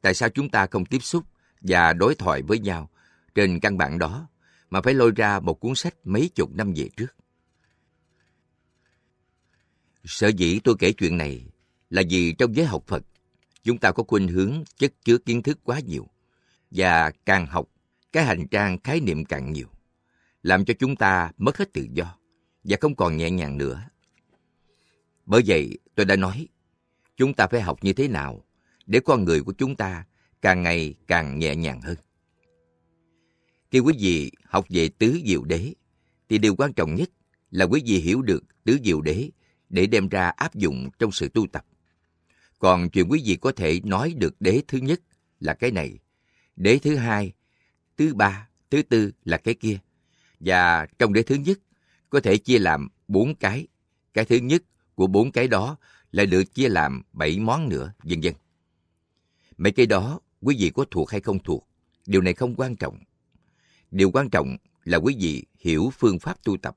Tại 0.00 0.14
sao 0.14 0.28
chúng 0.28 0.48
ta 0.48 0.66
không 0.66 0.84
tiếp 0.84 1.02
xúc 1.02 1.24
và 1.60 1.92
đối 1.92 2.14
thoại 2.14 2.42
với 2.42 2.58
nhau 2.58 2.90
trên 3.34 3.60
căn 3.60 3.78
bản 3.78 3.98
đó 3.98 4.28
mà 4.70 4.80
phải 4.80 4.94
lôi 4.94 5.10
ra 5.16 5.40
một 5.40 5.60
cuốn 5.60 5.74
sách 5.74 5.94
mấy 6.04 6.30
chục 6.34 6.54
năm 6.54 6.72
về 6.76 6.88
trước? 6.96 7.19
Sở 10.04 10.28
dĩ 10.28 10.60
tôi 10.64 10.74
kể 10.78 10.92
chuyện 10.92 11.16
này 11.16 11.44
là 11.90 12.02
vì 12.10 12.32
trong 12.32 12.56
giới 12.56 12.66
học 12.66 12.84
Phật, 12.86 13.02
chúng 13.62 13.78
ta 13.78 13.92
có 13.92 14.02
khuynh 14.02 14.28
hướng 14.28 14.64
chất 14.76 14.92
chứa 15.04 15.18
kiến 15.18 15.42
thức 15.42 15.58
quá 15.64 15.80
nhiều. 15.80 16.06
Và 16.70 17.10
càng 17.26 17.46
học, 17.46 17.68
cái 18.12 18.24
hành 18.24 18.48
trang 18.48 18.78
khái 18.84 19.00
niệm 19.00 19.24
càng 19.24 19.52
nhiều, 19.52 19.68
làm 20.42 20.64
cho 20.64 20.74
chúng 20.78 20.96
ta 20.96 21.32
mất 21.36 21.58
hết 21.58 21.72
tự 21.72 21.86
do 21.92 22.16
và 22.64 22.76
không 22.80 22.94
còn 22.94 23.16
nhẹ 23.16 23.30
nhàng 23.30 23.58
nữa. 23.58 23.82
Bởi 25.26 25.42
vậy, 25.46 25.78
tôi 25.94 26.06
đã 26.06 26.16
nói, 26.16 26.48
chúng 27.16 27.34
ta 27.34 27.46
phải 27.46 27.60
học 27.60 27.84
như 27.84 27.92
thế 27.92 28.08
nào 28.08 28.44
để 28.86 29.00
con 29.00 29.24
người 29.24 29.42
của 29.42 29.52
chúng 29.52 29.76
ta 29.76 30.04
càng 30.42 30.62
ngày 30.62 30.94
càng 31.06 31.38
nhẹ 31.38 31.56
nhàng 31.56 31.80
hơn. 31.80 31.96
Khi 33.70 33.78
quý 33.78 33.94
vị 33.98 34.30
học 34.44 34.66
về 34.68 34.88
tứ 34.88 35.20
diệu 35.26 35.44
đế, 35.44 35.74
thì 36.28 36.38
điều 36.38 36.54
quan 36.56 36.72
trọng 36.72 36.94
nhất 36.94 37.10
là 37.50 37.64
quý 37.64 37.82
vị 37.86 37.98
hiểu 37.98 38.22
được 38.22 38.44
tứ 38.64 38.78
diệu 38.84 39.00
đế 39.00 39.30
để 39.70 39.86
đem 39.86 40.08
ra 40.08 40.28
áp 40.28 40.54
dụng 40.54 40.90
trong 40.98 41.12
sự 41.12 41.28
tu 41.28 41.46
tập. 41.46 41.66
Còn 42.58 42.90
chuyện 42.90 43.06
quý 43.10 43.22
vị 43.24 43.36
có 43.36 43.52
thể 43.52 43.80
nói 43.84 44.14
được 44.16 44.40
đế 44.40 44.62
thứ 44.68 44.78
nhất 44.78 45.00
là 45.40 45.54
cái 45.54 45.70
này, 45.70 45.98
đế 46.56 46.78
thứ 46.78 46.96
hai, 46.96 47.32
thứ 47.96 48.14
ba, 48.14 48.48
thứ 48.70 48.82
tư 48.82 49.12
là 49.24 49.36
cái 49.36 49.54
kia. 49.54 49.78
Và 50.40 50.86
trong 50.98 51.12
đế 51.12 51.22
thứ 51.22 51.34
nhất 51.34 51.58
có 52.10 52.20
thể 52.20 52.36
chia 52.38 52.58
làm 52.58 52.88
bốn 53.08 53.34
cái. 53.34 53.66
Cái 54.14 54.24
thứ 54.24 54.36
nhất 54.36 54.62
của 54.94 55.06
bốn 55.06 55.32
cái 55.32 55.48
đó 55.48 55.76
lại 56.12 56.26
được 56.26 56.54
chia 56.54 56.68
làm 56.68 57.02
bảy 57.12 57.38
món 57.38 57.68
nữa, 57.68 57.92
vân 58.02 58.20
vân. 58.20 58.32
Mấy 59.56 59.72
cái 59.72 59.86
đó 59.86 60.20
quý 60.40 60.56
vị 60.58 60.70
có 60.74 60.84
thuộc 60.90 61.10
hay 61.10 61.20
không 61.20 61.38
thuộc, 61.42 61.68
điều 62.06 62.20
này 62.20 62.34
không 62.34 62.54
quan 62.56 62.76
trọng. 62.76 62.98
Điều 63.90 64.10
quan 64.10 64.30
trọng 64.30 64.56
là 64.84 64.98
quý 64.98 65.16
vị 65.20 65.44
hiểu 65.58 65.92
phương 65.98 66.18
pháp 66.18 66.44
tu 66.44 66.56
tập. 66.56 66.76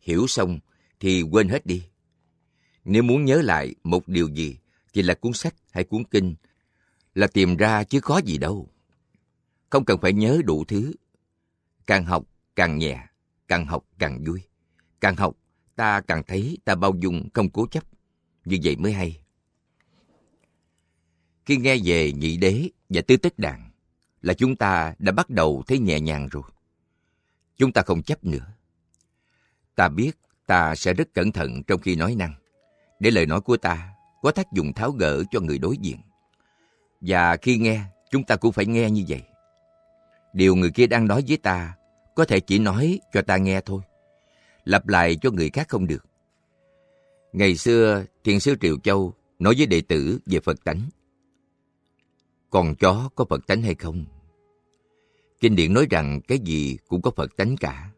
Hiểu 0.00 0.26
xong 0.26 0.58
thì 1.02 1.22
quên 1.22 1.48
hết 1.48 1.66
đi. 1.66 1.82
Nếu 2.84 3.02
muốn 3.02 3.24
nhớ 3.24 3.42
lại 3.42 3.74
một 3.84 4.08
điều 4.08 4.28
gì, 4.28 4.56
thì 4.92 5.02
là 5.02 5.14
cuốn 5.14 5.32
sách 5.32 5.54
hay 5.70 5.84
cuốn 5.84 6.04
kinh, 6.04 6.34
là 7.14 7.26
tìm 7.26 7.56
ra 7.56 7.84
chứ 7.84 8.00
có 8.00 8.18
gì 8.18 8.38
đâu. 8.38 8.68
Không 9.70 9.84
cần 9.84 10.00
phải 10.00 10.12
nhớ 10.12 10.40
đủ 10.44 10.64
thứ. 10.64 10.92
Càng 11.86 12.04
học 12.04 12.24
càng 12.56 12.78
nhẹ, 12.78 13.06
càng 13.48 13.66
học 13.66 13.84
càng 13.98 14.24
vui. 14.24 14.40
Càng 15.00 15.16
học, 15.16 15.36
ta 15.76 16.00
càng 16.00 16.22
thấy 16.26 16.58
ta 16.64 16.74
bao 16.74 16.94
dung 17.00 17.28
không 17.34 17.50
cố 17.50 17.66
chấp. 17.66 17.84
Như 18.44 18.58
vậy 18.64 18.76
mới 18.76 18.92
hay. 18.92 19.22
Khi 21.44 21.56
nghe 21.56 21.76
về 21.84 22.12
nhị 22.12 22.36
đế 22.36 22.68
và 22.88 23.00
tư 23.00 23.16
tích 23.16 23.38
đàn, 23.38 23.70
là 24.20 24.34
chúng 24.34 24.56
ta 24.56 24.94
đã 24.98 25.12
bắt 25.12 25.30
đầu 25.30 25.62
thấy 25.66 25.78
nhẹ 25.78 26.00
nhàng 26.00 26.28
rồi. 26.28 26.42
Chúng 27.56 27.72
ta 27.72 27.82
không 27.82 28.02
chấp 28.02 28.24
nữa. 28.24 28.54
Ta 29.74 29.88
biết 29.88 30.18
ta 30.52 30.74
sẽ 30.74 30.94
rất 30.94 31.14
cẩn 31.14 31.32
thận 31.32 31.62
trong 31.62 31.80
khi 31.80 31.96
nói 31.96 32.14
năng, 32.14 32.34
để 33.00 33.10
lời 33.10 33.26
nói 33.26 33.40
của 33.40 33.56
ta 33.56 33.94
có 34.22 34.30
tác 34.30 34.52
dụng 34.52 34.72
tháo 34.72 34.90
gỡ 34.90 35.22
cho 35.30 35.40
người 35.40 35.58
đối 35.58 35.76
diện. 35.76 35.96
Và 37.00 37.36
khi 37.36 37.58
nghe, 37.58 37.80
chúng 38.10 38.24
ta 38.24 38.36
cũng 38.36 38.52
phải 38.52 38.66
nghe 38.66 38.90
như 38.90 39.04
vậy. 39.08 39.22
Điều 40.32 40.54
người 40.54 40.70
kia 40.70 40.86
đang 40.86 41.06
nói 41.06 41.24
với 41.28 41.36
ta 41.36 41.74
có 42.16 42.24
thể 42.24 42.40
chỉ 42.40 42.58
nói 42.58 43.00
cho 43.12 43.22
ta 43.22 43.36
nghe 43.36 43.60
thôi. 43.60 43.82
Lặp 44.64 44.88
lại 44.88 45.16
cho 45.22 45.30
người 45.30 45.50
khác 45.50 45.68
không 45.68 45.86
được. 45.86 46.06
Ngày 47.32 47.56
xưa, 47.56 48.04
Thiền 48.24 48.40
sư 48.40 48.56
Triệu 48.60 48.78
Châu 48.78 49.14
nói 49.38 49.54
với 49.56 49.66
đệ 49.66 49.80
tử 49.80 50.18
về 50.26 50.40
Phật 50.40 50.64
tánh. 50.64 50.80
Còn 52.50 52.74
chó 52.74 53.08
có 53.14 53.24
Phật 53.24 53.46
tánh 53.46 53.62
hay 53.62 53.74
không? 53.74 54.04
Kinh 55.40 55.56
điển 55.56 55.74
nói 55.74 55.86
rằng 55.90 56.20
cái 56.20 56.38
gì 56.38 56.78
cũng 56.88 57.02
có 57.02 57.10
Phật 57.10 57.36
tánh 57.36 57.56
cả. 57.56 57.90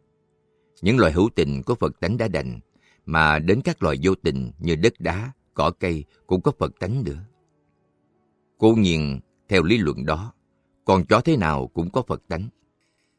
Những 0.83 0.99
loài 0.99 1.13
hữu 1.13 1.31
tình 1.35 1.63
có 1.67 1.75
Phật 1.75 2.01
tánh 2.01 2.19
đã 2.19 2.29
đành, 2.29 2.61
mà 3.07 3.39
đến 3.39 3.61
các 3.65 3.83
loài 3.83 3.97
vô 4.03 4.15
tình 4.15 4.53
như 4.59 4.77
đất 4.77 5.01
đá, 5.01 5.33
cỏ 5.55 5.71
cây 5.81 6.05
cũng 6.27 6.41
có 6.41 6.53
Phật 6.59 6.73
tánh 6.81 7.05
nữa. 7.05 7.25
Cố 8.59 8.75
nhiên, 8.79 9.21
theo 9.49 9.63
lý 9.63 9.79
luận 9.79 10.07
đó, 10.07 10.33
con 10.85 11.05
chó 11.07 11.21
thế 11.21 11.37
nào 11.37 11.67
cũng 11.67 11.91
có 11.91 12.03
Phật 12.03 12.23
tánh. 12.29 12.49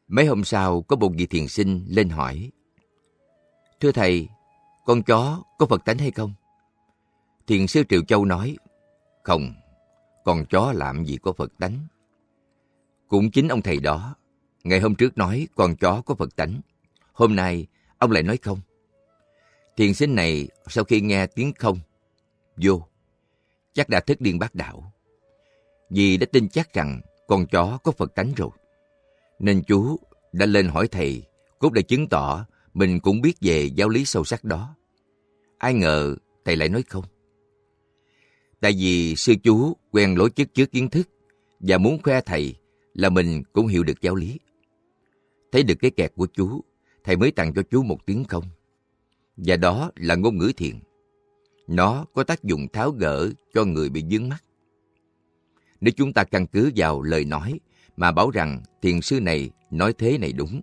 Mấy 0.08 0.26
hôm 0.26 0.44
sau, 0.44 0.82
có 0.82 0.96
một 0.96 1.12
vị 1.16 1.26
thiền 1.26 1.48
sinh 1.48 1.86
lên 1.88 2.08
hỏi, 2.08 2.50
Thưa 3.80 3.92
Thầy, 3.92 4.28
con 4.84 5.02
chó 5.02 5.42
có 5.58 5.66
Phật 5.66 5.84
tánh 5.84 5.98
hay 5.98 6.10
không? 6.10 6.34
Thiền 7.46 7.66
sư 7.66 7.82
Triệu 7.88 8.02
Châu 8.02 8.24
nói, 8.24 8.56
Không, 9.22 9.54
con 10.24 10.44
chó 10.50 10.72
làm 10.72 11.04
gì 11.04 11.16
có 11.22 11.32
Phật 11.32 11.52
tánh. 11.58 11.78
Cũng 13.08 13.30
chính 13.30 13.48
ông 13.48 13.62
thầy 13.62 13.80
đó, 13.80 14.14
ngày 14.64 14.80
hôm 14.80 14.94
trước 14.94 15.18
nói 15.18 15.48
con 15.54 15.76
chó 15.76 16.02
có 16.06 16.14
Phật 16.14 16.36
tánh. 16.36 16.60
Hôm 17.16 17.36
nay, 17.36 17.66
ông 17.98 18.10
lại 18.10 18.22
nói 18.22 18.36
không. 18.36 18.60
Thiền 19.76 19.94
sinh 19.94 20.14
này 20.14 20.48
sau 20.68 20.84
khi 20.84 21.00
nghe 21.00 21.26
tiếng 21.26 21.52
không, 21.58 21.78
vô, 22.56 22.82
chắc 23.74 23.88
đã 23.88 24.00
thức 24.00 24.20
điên 24.20 24.38
bác 24.38 24.54
đạo 24.54 24.92
Vì 25.90 26.16
đã 26.16 26.26
tin 26.32 26.48
chắc 26.48 26.72
rằng 26.72 27.00
con 27.26 27.46
chó 27.46 27.78
có 27.84 27.92
Phật 27.92 28.14
tánh 28.14 28.32
rồi. 28.36 28.50
Nên 29.38 29.62
chú 29.66 29.98
đã 30.32 30.46
lên 30.46 30.68
hỏi 30.68 30.88
thầy, 30.88 31.22
cốt 31.58 31.72
để 31.72 31.82
chứng 31.82 32.08
tỏ 32.08 32.46
mình 32.74 33.00
cũng 33.00 33.20
biết 33.20 33.34
về 33.40 33.70
giáo 33.74 33.88
lý 33.88 34.04
sâu 34.04 34.24
sắc 34.24 34.44
đó. 34.44 34.76
Ai 35.58 35.74
ngờ 35.74 36.16
thầy 36.44 36.56
lại 36.56 36.68
nói 36.68 36.84
không. 36.88 37.04
Tại 38.60 38.72
vì 38.78 39.16
sư 39.16 39.34
chú 39.42 39.76
quen 39.90 40.18
lối 40.18 40.30
chức 40.30 40.54
trước 40.54 40.72
kiến 40.72 40.90
thức 40.90 41.08
và 41.60 41.78
muốn 41.78 42.02
khoe 42.02 42.20
thầy 42.20 42.54
là 42.94 43.08
mình 43.08 43.42
cũng 43.52 43.66
hiểu 43.66 43.82
được 43.82 44.00
giáo 44.00 44.14
lý. 44.14 44.38
Thấy 45.52 45.62
được 45.62 45.74
cái 45.80 45.90
kẹt 45.90 46.12
của 46.16 46.26
chú, 46.26 46.60
thầy 47.06 47.16
mới 47.16 47.30
tặng 47.30 47.54
cho 47.54 47.62
chú 47.70 47.82
một 47.82 48.06
tiếng 48.06 48.24
không. 48.24 48.44
Và 49.36 49.56
đó 49.56 49.90
là 49.96 50.14
ngôn 50.14 50.38
ngữ 50.38 50.52
thiền. 50.56 50.78
Nó 51.66 52.04
có 52.14 52.24
tác 52.24 52.44
dụng 52.44 52.68
tháo 52.72 52.90
gỡ 52.90 53.30
cho 53.54 53.64
người 53.64 53.88
bị 53.88 54.04
dướng 54.10 54.28
mắt. 54.28 54.44
Nếu 55.80 55.92
chúng 55.96 56.12
ta 56.12 56.24
căn 56.24 56.46
cứ 56.46 56.72
vào 56.76 57.02
lời 57.02 57.24
nói 57.24 57.60
mà 57.96 58.12
bảo 58.12 58.30
rằng 58.30 58.62
thiền 58.82 59.00
sư 59.00 59.20
này 59.20 59.50
nói 59.70 59.92
thế 59.92 60.18
này 60.18 60.32
đúng, 60.32 60.60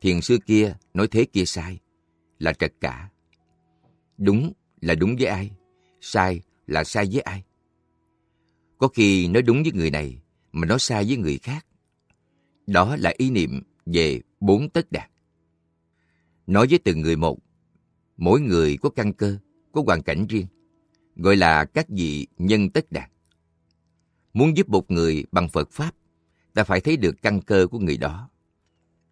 thiền 0.00 0.20
sư 0.20 0.38
kia 0.46 0.76
nói 0.94 1.08
thế 1.08 1.24
kia 1.24 1.44
sai, 1.44 1.78
là 2.38 2.52
trật 2.52 2.72
cả. 2.80 3.10
Đúng 4.18 4.52
là 4.80 4.94
đúng 4.94 5.16
với 5.16 5.26
ai, 5.26 5.50
sai 6.00 6.40
là 6.66 6.84
sai 6.84 7.08
với 7.12 7.20
ai. 7.20 7.44
Có 8.78 8.88
khi 8.88 9.28
nói 9.28 9.42
đúng 9.42 9.62
với 9.62 9.72
người 9.72 9.90
này 9.90 10.18
mà 10.52 10.66
nói 10.66 10.78
sai 10.78 11.04
với 11.04 11.16
người 11.16 11.38
khác. 11.38 11.66
Đó 12.66 12.96
là 12.96 13.14
ý 13.16 13.30
niệm 13.30 13.62
về 13.86 14.20
bốn 14.40 14.68
tất 14.70 14.92
đạt. 14.92 15.10
Nói 16.46 16.66
với 16.70 16.78
từng 16.78 17.00
người 17.00 17.16
một, 17.16 17.38
mỗi 18.16 18.40
người 18.40 18.76
có 18.76 18.90
căn 18.90 19.12
cơ, 19.12 19.36
có 19.72 19.82
hoàn 19.86 20.02
cảnh 20.02 20.26
riêng, 20.28 20.46
gọi 21.16 21.36
là 21.36 21.64
các 21.64 21.86
vị 21.88 22.26
nhân 22.38 22.70
tất 22.70 22.92
đạt. 22.92 23.10
Muốn 24.34 24.56
giúp 24.56 24.68
một 24.68 24.90
người 24.90 25.24
bằng 25.32 25.48
Phật 25.48 25.70
Pháp, 25.70 25.94
ta 26.54 26.64
phải 26.64 26.80
thấy 26.80 26.96
được 26.96 27.22
căn 27.22 27.42
cơ 27.42 27.66
của 27.70 27.78
người 27.78 27.96
đó. 27.96 28.30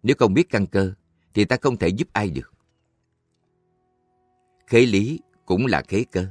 Nếu 0.03 0.15
không 0.19 0.33
biết 0.33 0.49
căn 0.49 0.65
cơ, 0.65 0.93
thì 1.33 1.45
ta 1.45 1.57
không 1.61 1.77
thể 1.77 1.87
giúp 1.87 2.07
ai 2.13 2.29
được. 2.29 2.53
Khế 4.67 4.85
lý 4.85 5.19
cũng 5.45 5.65
là 5.65 5.83
khế 5.87 6.03
cơ. 6.03 6.25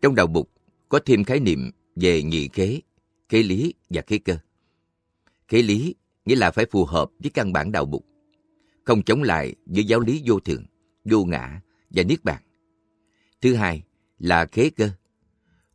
Trong 0.00 0.14
đạo 0.14 0.26
bục 0.26 0.50
có 0.88 1.00
thêm 1.06 1.24
khái 1.24 1.40
niệm 1.40 1.70
về 1.96 2.22
nhị 2.22 2.48
khế, 2.48 2.80
khế 3.28 3.42
lý 3.42 3.74
và 3.90 4.02
khế 4.06 4.18
cơ. 4.18 4.38
Khế 5.48 5.62
lý 5.62 5.94
nghĩa 6.24 6.36
là 6.36 6.50
phải 6.50 6.66
phù 6.70 6.84
hợp 6.84 7.10
với 7.18 7.30
căn 7.30 7.52
bản 7.52 7.72
đạo 7.72 7.84
bục, 7.84 8.06
không 8.88 9.02
chống 9.02 9.22
lại 9.22 9.54
với 9.66 9.84
giáo 9.84 10.00
lý 10.00 10.22
vô 10.26 10.40
thường, 10.40 10.64
vô 11.04 11.24
ngã 11.24 11.60
và 11.90 12.02
niết 12.02 12.24
bàn. 12.24 12.42
Thứ 13.40 13.54
hai 13.54 13.82
là 14.18 14.46
khế 14.46 14.70
cơ, 14.70 14.90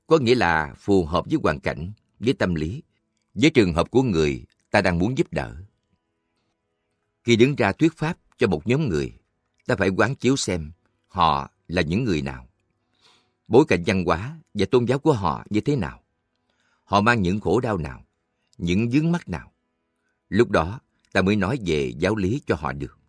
có 0.07 0.17
nghĩa 0.17 0.35
là 0.35 0.73
phù 0.77 1.05
hợp 1.05 1.25
với 1.25 1.39
hoàn 1.43 1.59
cảnh, 1.59 1.91
với 2.19 2.33
tâm 2.33 2.55
lý, 2.55 2.83
với 3.33 3.49
trường 3.49 3.73
hợp 3.73 3.91
của 3.91 4.03
người 4.03 4.45
ta 4.71 4.81
đang 4.81 4.99
muốn 4.99 5.17
giúp 5.17 5.33
đỡ. 5.33 5.55
Khi 7.23 7.35
đứng 7.35 7.55
ra 7.55 7.71
thuyết 7.71 7.97
pháp 7.97 8.17
cho 8.37 8.47
một 8.47 8.67
nhóm 8.67 8.89
người, 8.89 9.13
ta 9.67 9.75
phải 9.75 9.89
quán 9.89 10.15
chiếu 10.15 10.35
xem 10.35 10.71
họ 11.07 11.51
là 11.67 11.81
những 11.81 12.03
người 12.03 12.21
nào. 12.21 12.47
Bối 13.47 13.65
cảnh 13.67 13.83
văn 13.85 14.05
hóa 14.05 14.39
và 14.53 14.65
tôn 14.71 14.85
giáo 14.85 14.99
của 14.99 15.13
họ 15.13 15.45
như 15.49 15.61
thế 15.61 15.75
nào. 15.75 16.03
Họ 16.83 17.01
mang 17.01 17.21
những 17.21 17.39
khổ 17.39 17.59
đau 17.59 17.77
nào, 17.77 18.05
những 18.57 18.89
vướng 18.89 19.11
mắc 19.11 19.29
nào. 19.29 19.51
Lúc 20.29 20.49
đó, 20.49 20.79
ta 21.11 21.21
mới 21.21 21.35
nói 21.35 21.59
về 21.65 21.93
giáo 21.99 22.15
lý 22.15 22.41
cho 22.45 22.55
họ 22.55 22.73
được. 22.73 22.99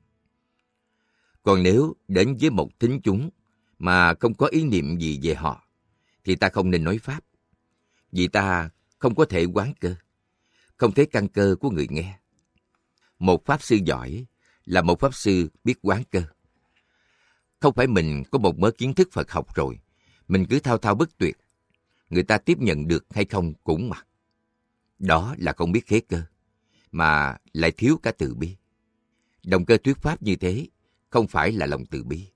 Còn 1.45 1.63
nếu 1.63 1.95
đến 2.09 2.37
với 2.41 2.51
một 2.51 2.81
thính 2.81 3.01
chúng 3.05 3.31
mà 3.79 4.15
không 4.15 4.35
có 4.35 4.47
ý 4.47 4.65
niệm 4.65 4.99
gì 4.99 5.21
về 5.23 5.35
họ, 5.35 5.65
thì 6.25 6.37
ta 6.37 6.49
không 6.49 6.71
nên 6.71 6.85
nói 6.85 6.99
Pháp. 6.99 7.25
Vì 8.13 8.29
ta 8.29 8.71
không 8.99 9.15
có 9.15 9.25
thể 9.25 9.45
quán 9.45 9.75
cơ, 9.81 9.95
không 10.77 10.93
thấy 10.93 11.07
căn 11.07 11.29
cơ 11.29 11.57
của 11.61 11.71
người 11.71 11.87
nghe. 11.91 12.19
Một 13.19 13.45
Pháp 13.45 13.63
sư 13.63 13.79
giỏi 13.85 14.27
là 14.65 14.83
một 14.83 15.01
Pháp 15.01 15.15
sư 15.15 15.49
biết 15.65 15.75
quán 15.83 16.03
cơ. 16.11 16.23
Không 17.61 17.75
phải 17.75 17.87
mình 17.87 18.23
có 18.31 18.39
một 18.39 18.59
mớ 18.59 18.71
kiến 18.71 18.95
thức 18.95 19.09
Phật 19.13 19.31
học 19.31 19.55
rồi, 19.55 19.79
mình 20.29 20.47
cứ 20.51 20.61
thao 20.61 20.79
thao 20.79 20.95
bất 20.95 21.19
tuyệt. 21.19 21.37
Người 22.11 22.23
ta 22.23 22.39
tiếp 22.39 22.59
nhận 22.61 22.89
được 22.89 23.07
hay 23.11 23.25
không 23.25 23.55
cũng 23.65 23.89
mặc. 23.89 24.07
Đó 24.99 25.35
là 25.39 25.53
không 25.53 25.73
biết 25.73 25.87
khế 25.87 26.01
cơ, 26.01 26.23
mà 26.93 27.37
lại 27.53 27.71
thiếu 27.71 27.99
cả 28.03 28.13
từ 28.19 28.35
bi. 28.35 28.57
Động 29.45 29.65
cơ 29.65 29.77
thuyết 29.85 29.97
pháp 29.97 30.23
như 30.23 30.37
thế 30.37 30.67
không 31.15 31.27
phải 31.27 31.53
là 31.53 31.67
lòng 31.67 31.87
từ 31.87 32.05
bi. 32.05 32.27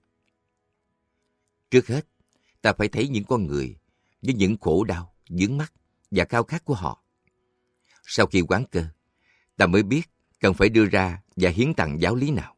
Trước 1.71 1.87
hết, 1.87 2.07
ta 2.63 2.73
phải 2.73 2.89
thấy 2.89 3.09
những 3.09 3.25
con 3.25 3.47
người 3.47 3.77
với 4.23 4.35
những 4.35 4.57
khổ 4.61 4.85
đau, 4.85 5.15
dướng 5.29 5.57
mắt 5.57 5.73
và 6.11 6.25
khao 6.25 6.45
khát 6.45 6.65
của 6.65 6.75
họ. 6.75 7.03
Sau 8.03 8.27
khi 8.27 8.41
quán 8.41 8.65
cơ, 8.71 8.85
ta 9.57 9.67
mới 9.67 9.83
biết 9.83 10.03
cần 10.41 10.55
phải 10.55 10.69
đưa 10.69 10.87
ra 10.87 11.23
và 11.37 11.51
hiến 11.51 11.75
tặng 11.75 12.01
giáo 12.01 12.15
lý 12.15 12.31
nào. 12.31 12.57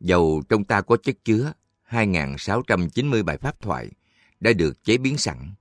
Dầu 0.00 0.42
trong 0.48 0.64
ta 0.64 0.80
có 0.80 0.96
chất 0.96 1.16
chứa 1.24 1.52
2.690 1.88 3.24
bài 3.24 3.38
pháp 3.38 3.60
thoại 3.60 3.90
đã 4.40 4.52
được 4.52 4.84
chế 4.84 4.98
biến 4.98 5.18
sẵn, 5.18 5.54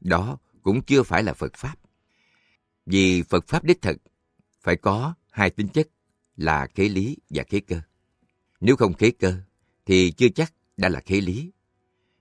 đó 0.00 0.38
cũng 0.62 0.82
chưa 0.82 1.02
phải 1.02 1.22
là 1.22 1.34
Phật 1.34 1.54
Pháp. 1.54 1.76
Vì 2.86 3.22
Phật 3.22 3.48
Pháp 3.48 3.64
đích 3.64 3.82
thực 3.82 3.96
phải 4.60 4.76
có 4.76 5.14
hai 5.30 5.50
tính 5.50 5.68
chất 5.68 5.88
là 6.36 6.66
khế 6.74 6.88
lý 6.88 7.16
và 7.30 7.44
khế 7.48 7.60
cơ. 7.60 7.80
Nếu 8.60 8.76
không 8.76 8.94
khế 8.94 9.10
cơ, 9.10 9.34
thì 9.86 10.10
chưa 10.10 10.28
chắc 10.28 10.52
đã 10.76 10.88
là 10.88 11.00
khế 11.00 11.20
lý. 11.20 11.50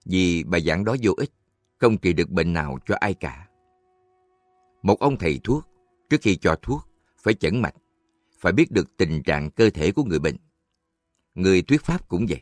Vì 0.06 0.43
bài 0.43 0.62
giảng 0.62 0.86
đó 0.86 0.95
vô 1.02 1.13
ích, 1.17 1.32
không 1.78 1.98
trị 1.98 2.13
được 2.13 2.30
bệnh 2.30 2.54
nào 2.54 2.80
cho 2.86 2.95
ai 3.00 3.13
cả. 3.13 3.48
Một 4.82 5.00
ông 5.00 5.17
thầy 5.17 5.39
thuốc, 5.43 5.67
trước 6.10 6.17
khi 6.21 6.36
cho 6.36 6.56
thuốc, 6.62 6.88
phải 7.24 7.34
chẩn 7.34 7.62
mạch, 7.62 7.76
phải 8.39 8.54
biết 8.54 8.71
được 8.71 8.98
tình 8.98 9.24
trạng 9.24 9.50
cơ 9.50 9.69
thể 9.69 9.91
của 9.91 10.04
người 10.04 10.19
bệnh. 10.19 10.36
Người 11.36 11.62
thuyết 11.62 11.84
pháp 11.84 12.08
cũng 12.10 12.26
vậy, 12.30 12.41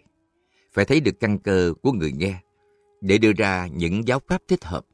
phải 0.74 0.86
thấy 0.86 1.00
được 1.00 1.20
căn 1.20 1.40
cơ 1.40 1.74
của 1.82 1.92
người 1.92 2.12
nghe, 2.12 2.42
để 3.02 3.18
đưa 3.18 3.34
ra 3.34 3.68
những 3.68 4.08
giáo 4.08 4.20
pháp 4.28 4.42
thích 4.48 4.66
hợp. 4.66 4.86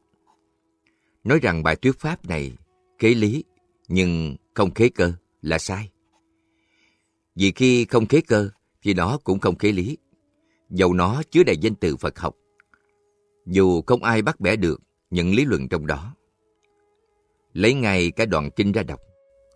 Nói 1.23 1.39
rằng 1.39 1.63
bài 1.63 1.75
thuyết 1.75 1.99
pháp 1.99 2.25
này 2.25 2.53
khế 2.99 3.13
lý, 3.13 3.43
nhưng 3.87 4.35
không 4.53 4.73
khế 4.73 4.89
cơ 4.89 5.13
là 5.41 5.59
sai. 5.59 5.91
Vì 7.35 7.51
khi 7.51 7.85
không 7.85 8.07
khế 8.07 8.21
cơ, 8.21 8.49
thì 8.81 8.93
nó 8.93 9.17
cũng 9.23 9.39
không 9.39 9.57
khế 9.57 9.71
lý. 9.71 9.97
Dầu 10.69 10.93
nó 10.93 11.21
chứa 11.31 11.43
đầy 11.43 11.57
danh 11.57 11.75
từ 11.75 11.97
Phật 11.97 12.19
học, 12.19 12.35
dù 13.45 13.81
không 13.81 14.03
ai 14.03 14.21
bắt 14.21 14.39
bẻ 14.39 14.55
được 14.55 14.81
những 15.09 15.35
lý 15.35 15.45
luận 15.45 15.67
trong 15.69 15.87
đó. 15.87 16.15
Lấy 17.53 17.73
ngay 17.73 18.11
cái 18.11 18.25
đoạn 18.25 18.49
kinh 18.55 18.71
ra 18.71 18.83
đọc, 18.83 18.99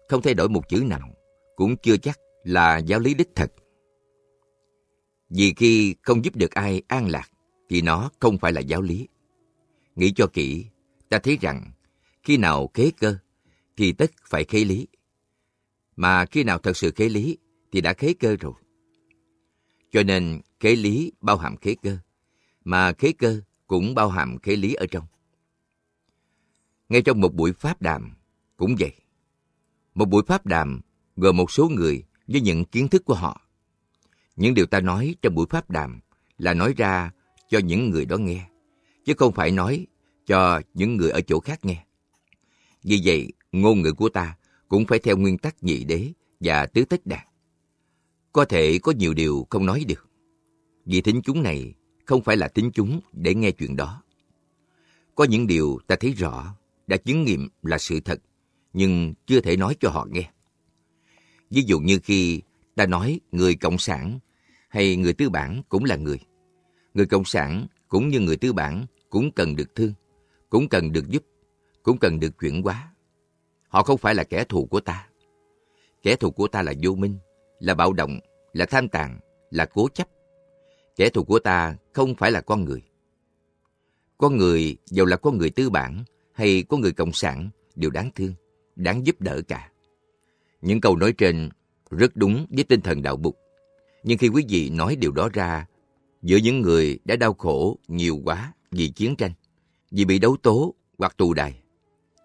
không 0.09 0.21
thay 0.21 0.33
đổi 0.33 0.49
một 0.49 0.69
chữ 0.69 0.83
nào, 0.87 1.09
cũng 1.55 1.75
chưa 1.83 1.97
chắc 1.97 2.19
là 2.43 2.77
giáo 2.77 2.99
lý 2.99 3.13
đích 3.13 3.29
thật. 3.35 3.53
Vì 5.29 5.53
khi 5.57 5.95
không 6.01 6.25
giúp 6.25 6.35
được 6.35 6.51
ai 6.51 6.81
an 6.87 7.09
lạc, 7.09 7.29
thì 7.69 7.81
nó 7.81 8.09
không 8.19 8.37
phải 8.37 8.53
là 8.53 8.61
giáo 8.61 8.81
lý. 8.81 9.07
Nghĩ 9.95 10.13
cho 10.15 10.27
kỹ, 10.27 10.65
ta 11.09 11.19
thấy 11.19 11.37
rằng 11.41 11.71
khi 12.23 12.37
nào 12.37 12.69
khế 12.73 12.91
cơ, 12.99 13.15
thì 13.77 13.91
tất 13.91 14.11
phải 14.25 14.43
khế 14.43 14.65
lý. 14.65 14.87
Mà 15.95 16.25
khi 16.25 16.43
nào 16.43 16.57
thật 16.57 16.77
sự 16.77 16.91
khế 16.91 17.09
lý, 17.09 17.37
thì 17.71 17.81
đã 17.81 17.93
khế 17.93 18.13
cơ 18.13 18.35
rồi. 18.39 18.53
Cho 19.93 20.03
nên 20.03 20.41
khế 20.59 20.75
lý 20.75 21.11
bao 21.21 21.37
hàm 21.37 21.57
khế 21.57 21.75
cơ, 21.83 21.97
mà 22.63 22.93
khế 22.93 23.11
cơ 23.11 23.41
cũng 23.67 23.95
bao 23.95 24.09
hàm 24.09 24.37
khế 24.39 24.55
lý 24.55 24.73
ở 24.73 24.85
trong. 24.91 25.05
Ngay 26.89 27.01
trong 27.01 27.21
một 27.21 27.33
buổi 27.33 27.53
pháp 27.53 27.81
đàm 27.81 28.11
cũng 28.57 28.75
vậy. 28.79 28.91
Một 29.95 30.05
buổi 30.05 30.23
pháp 30.27 30.45
đàm 30.45 30.81
gồm 31.15 31.37
một 31.37 31.51
số 31.51 31.69
người 31.69 32.03
với 32.27 32.41
những 32.41 32.65
kiến 32.65 32.87
thức 32.87 33.05
của 33.05 33.13
họ. 33.13 33.41
Những 34.35 34.53
điều 34.53 34.65
ta 34.65 34.79
nói 34.79 35.15
trong 35.21 35.35
buổi 35.35 35.45
pháp 35.49 35.69
đàm 35.69 35.99
là 36.37 36.53
nói 36.53 36.73
ra 36.77 37.11
cho 37.49 37.59
những 37.59 37.89
người 37.89 38.05
đó 38.05 38.17
nghe, 38.17 38.49
chứ 39.05 39.13
không 39.17 39.33
phải 39.33 39.51
nói 39.51 39.87
cho 40.25 40.61
những 40.73 40.97
người 40.97 41.09
ở 41.09 41.21
chỗ 41.21 41.39
khác 41.39 41.65
nghe. 41.65 41.85
Vì 42.83 43.01
vậy, 43.05 43.31
ngôn 43.51 43.81
ngữ 43.81 43.93
của 43.93 44.09
ta 44.09 44.37
cũng 44.67 44.85
phải 44.85 44.99
theo 44.99 45.17
nguyên 45.17 45.37
tắc 45.37 45.63
nhị 45.63 45.83
đế 45.83 46.11
và 46.39 46.65
tứ 46.65 46.85
tích 46.85 47.05
đạt. 47.05 47.32
Có 48.33 48.45
thể 48.45 48.79
có 48.79 48.91
nhiều 48.91 49.13
điều 49.13 49.47
không 49.49 49.65
nói 49.65 49.83
được. 49.87 50.09
Vì 50.85 51.01
thính 51.01 51.21
chúng 51.23 51.43
này 51.43 51.73
không 52.05 52.21
phải 52.21 52.37
là 52.37 52.47
thính 52.47 52.71
chúng 52.73 52.99
để 53.11 53.35
nghe 53.35 53.51
chuyện 53.51 53.75
đó. 53.75 54.03
Có 55.15 55.23
những 55.23 55.47
điều 55.47 55.79
ta 55.87 55.95
thấy 55.95 56.11
rõ, 56.11 56.55
đã 56.87 56.97
chứng 56.97 57.23
nghiệm 57.23 57.49
là 57.63 57.77
sự 57.77 57.99
thật, 57.99 58.21
nhưng 58.73 59.13
chưa 59.25 59.41
thể 59.41 59.57
nói 59.57 59.75
cho 59.79 59.89
họ 59.89 60.07
nghe. 60.11 60.31
Ví 61.49 61.61
dụ 61.61 61.79
như 61.79 61.99
khi 62.03 62.41
ta 62.75 62.85
nói 62.85 63.19
người 63.31 63.55
Cộng 63.55 63.77
sản 63.77 64.19
hay 64.69 64.95
người 64.95 65.13
tư 65.13 65.29
bản 65.29 65.61
cũng 65.69 65.83
là 65.83 65.95
người. 65.95 66.19
Người 66.93 67.05
Cộng 67.05 67.25
sản 67.25 67.67
cũng 67.87 68.09
như 68.09 68.19
người 68.19 68.37
tư 68.37 68.53
bản 68.53 68.85
cũng 69.09 69.31
cần 69.31 69.55
được 69.55 69.75
thương, 69.75 69.93
cũng 70.49 70.69
cần 70.69 70.91
được 70.91 71.09
giúp, 71.09 71.23
cũng 71.83 71.97
cần 71.97 72.19
được 72.19 72.39
chuyển 72.39 72.61
hóa. 72.61 72.93
Họ 73.67 73.83
không 73.83 73.97
phải 73.97 74.15
là 74.15 74.23
kẻ 74.23 74.43
thù 74.43 74.65
của 74.65 74.79
ta. 74.79 75.07
Kẻ 76.03 76.15
thù 76.15 76.31
của 76.31 76.47
ta 76.47 76.61
là 76.61 76.73
vô 76.83 76.95
minh, 76.95 77.17
là 77.63 77.75
bạo 77.75 77.93
động, 77.93 78.19
là 78.53 78.65
tham 78.65 78.87
tàn, 78.87 79.19
là 79.51 79.65
cố 79.65 79.87
chấp. 79.93 80.07
Kẻ 80.95 81.09
thù 81.09 81.23
của 81.23 81.39
ta 81.39 81.75
không 81.93 82.15
phải 82.15 82.31
là 82.31 82.41
con 82.41 82.65
người. 82.65 82.81
Con 84.17 84.37
người, 84.37 84.77
dầu 84.85 85.05
là 85.05 85.17
con 85.17 85.37
người 85.37 85.49
tư 85.49 85.69
bản 85.69 86.03
hay 86.33 86.63
con 86.69 86.81
người 86.81 86.91
cộng 86.91 87.13
sản, 87.13 87.49
đều 87.75 87.89
đáng 87.89 88.09
thương, 88.15 88.33
đáng 88.75 89.05
giúp 89.05 89.21
đỡ 89.21 89.41
cả. 89.47 89.69
Những 90.61 90.81
câu 90.81 90.95
nói 90.95 91.13
trên 91.17 91.49
rất 91.89 92.15
đúng 92.15 92.45
với 92.49 92.63
tinh 92.63 92.81
thần 92.81 93.01
đạo 93.01 93.15
bục. 93.15 93.37
Nhưng 94.03 94.17
khi 94.17 94.27
quý 94.27 94.45
vị 94.49 94.69
nói 94.69 94.95
điều 94.95 95.11
đó 95.11 95.29
ra, 95.33 95.67
giữa 96.21 96.37
những 96.37 96.61
người 96.61 96.99
đã 97.05 97.15
đau 97.15 97.33
khổ 97.33 97.77
nhiều 97.87 98.21
quá 98.25 98.53
vì 98.71 98.89
chiến 98.89 99.15
tranh, 99.15 99.31
vì 99.91 100.05
bị 100.05 100.19
đấu 100.19 100.37
tố 100.43 100.73
hoặc 100.97 101.17
tù 101.17 101.33
đày, 101.33 101.61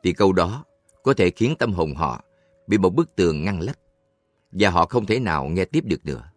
thì 0.02 0.12
câu 0.12 0.32
đó 0.32 0.64
có 1.02 1.14
thể 1.14 1.30
khiến 1.30 1.54
tâm 1.58 1.72
hồn 1.72 1.94
họ 1.94 2.24
bị 2.66 2.78
một 2.78 2.94
bức 2.94 3.16
tường 3.16 3.44
ngăn 3.44 3.60
lấp 3.60 3.76
và 4.52 4.70
họ 4.70 4.86
không 4.86 5.06
thể 5.06 5.20
nào 5.20 5.48
nghe 5.48 5.64
tiếp 5.64 5.84
được 5.84 6.06
nữa. 6.06 6.30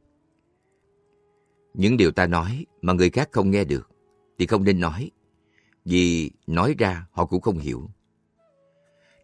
Những 1.74 1.98
điều 1.98 2.12
ta 2.12 2.28
nói 2.28 2.66
mà 2.82 2.94
người 2.94 3.10
khác 3.10 3.30
không 3.32 3.52
nghe 3.52 3.64
được 3.64 3.90
thì 4.40 4.48
không 4.48 4.64
nên 4.64 4.80
nói, 4.80 5.12
vì 5.86 6.32
nói 6.48 6.76
ra 6.78 7.08
họ 7.12 7.26
cũng 7.26 7.42
không 7.42 7.60
hiểu. 7.60 7.90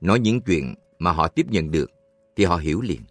Nói 0.02 0.20
những 0.20 0.42
chuyện 0.42 0.76
mà 1.00 1.12
họ 1.12 1.28
tiếp 1.28 1.46
nhận 1.50 1.72
được 1.72 1.92
thì 2.36 2.46
họ 2.46 2.58
hiểu 2.58 2.82
liền. 2.82 3.02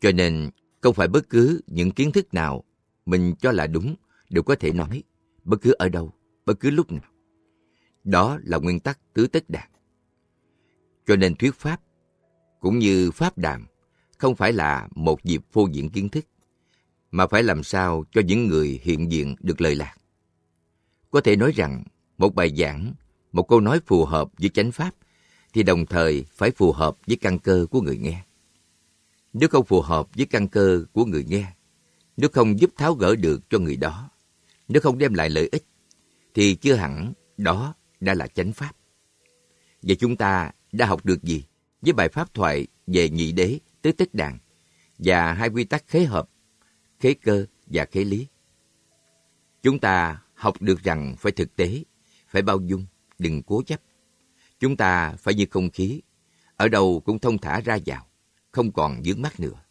Cho 0.00 0.12
nên, 0.12 0.50
không 0.80 0.94
phải 0.94 1.08
bất 1.08 1.30
cứ 1.30 1.60
những 1.66 1.90
kiến 1.90 2.12
thức 2.12 2.34
nào 2.34 2.64
mình 3.06 3.34
cho 3.40 3.52
là 3.52 3.66
đúng 3.66 3.94
đều 4.30 4.42
có 4.42 4.54
thể 4.54 4.72
nói, 4.72 5.02
bất 5.44 5.56
cứ 5.62 5.72
ở 5.78 5.88
đâu, 5.88 6.12
bất 6.46 6.60
cứ 6.60 6.70
lúc 6.70 6.92
nào. 6.92 7.10
Đó 8.04 8.38
là 8.42 8.58
nguyên 8.58 8.80
tắc 8.80 8.98
tứ 9.14 9.26
tất 9.26 9.50
đạt. 9.50 9.68
Cho 11.06 11.16
nên 11.16 11.34
thuyết 11.34 11.54
pháp, 11.54 11.80
cũng 12.60 12.78
như 12.78 13.10
pháp 13.10 13.38
đàm, 13.38 13.66
không 14.24 14.34
phải 14.34 14.52
là 14.52 14.88
một 14.94 15.24
dịp 15.24 15.40
phô 15.52 15.68
diễn 15.72 15.90
kiến 15.90 16.08
thức, 16.08 16.26
mà 17.10 17.26
phải 17.26 17.42
làm 17.42 17.62
sao 17.62 18.04
cho 18.12 18.20
những 18.20 18.46
người 18.46 18.80
hiện 18.82 19.12
diện 19.12 19.36
được 19.40 19.60
lời 19.60 19.74
lạc. 19.74 19.96
Có 21.10 21.20
thể 21.20 21.36
nói 21.36 21.52
rằng, 21.52 21.84
một 22.18 22.34
bài 22.34 22.54
giảng, 22.56 22.92
một 23.32 23.48
câu 23.48 23.60
nói 23.60 23.80
phù 23.86 24.04
hợp 24.04 24.28
với 24.38 24.48
chánh 24.48 24.72
pháp, 24.72 24.90
thì 25.52 25.62
đồng 25.62 25.86
thời 25.86 26.24
phải 26.32 26.50
phù 26.50 26.72
hợp 26.72 26.96
với 27.06 27.16
căn 27.16 27.38
cơ 27.38 27.66
của 27.70 27.80
người 27.80 27.98
nghe. 27.98 28.24
Nếu 29.32 29.48
không 29.48 29.64
phù 29.64 29.80
hợp 29.80 30.08
với 30.14 30.26
căn 30.26 30.48
cơ 30.48 30.84
của 30.92 31.04
người 31.04 31.24
nghe, 31.28 31.46
nếu 32.16 32.30
không 32.32 32.60
giúp 32.60 32.70
tháo 32.76 32.94
gỡ 32.94 33.16
được 33.16 33.50
cho 33.50 33.58
người 33.58 33.76
đó, 33.76 34.10
nếu 34.68 34.80
không 34.80 34.98
đem 34.98 35.14
lại 35.14 35.30
lợi 35.30 35.48
ích, 35.52 35.64
thì 36.34 36.54
chưa 36.54 36.74
hẳn 36.74 37.12
đó 37.36 37.74
đã 38.00 38.14
là 38.14 38.26
chánh 38.26 38.52
pháp. 38.52 38.72
Và 39.82 39.94
chúng 39.98 40.16
ta 40.16 40.50
đã 40.72 40.86
học 40.86 41.04
được 41.04 41.22
gì 41.22 41.44
với 41.80 41.92
bài 41.92 42.08
pháp 42.08 42.34
thoại 42.34 42.66
về 42.86 43.08
nhị 43.08 43.32
đế, 43.32 43.58
tứ 43.84 43.92
tích 43.92 44.14
đàn 44.14 44.38
và 44.98 45.32
hai 45.32 45.48
quy 45.48 45.64
tắc 45.64 45.84
khế 45.86 46.04
hợp, 46.04 46.28
khế 47.00 47.14
cơ 47.14 47.46
và 47.66 47.84
khế 47.84 48.04
lý. 48.04 48.26
Chúng 49.62 49.78
ta 49.78 50.22
học 50.34 50.62
được 50.62 50.82
rằng 50.82 51.16
phải 51.18 51.32
thực 51.32 51.56
tế, 51.56 51.84
phải 52.28 52.42
bao 52.42 52.60
dung, 52.60 52.86
đừng 53.18 53.42
cố 53.42 53.62
chấp. 53.62 53.80
Chúng 54.60 54.76
ta 54.76 55.12
phải 55.12 55.34
như 55.34 55.46
không 55.50 55.70
khí, 55.70 56.02
ở 56.56 56.68
đâu 56.68 57.02
cũng 57.04 57.18
thông 57.18 57.38
thả 57.38 57.60
ra 57.60 57.78
vào, 57.86 58.06
không 58.50 58.72
còn 58.72 59.02
dướng 59.04 59.22
mắt 59.22 59.40
nữa. 59.40 59.63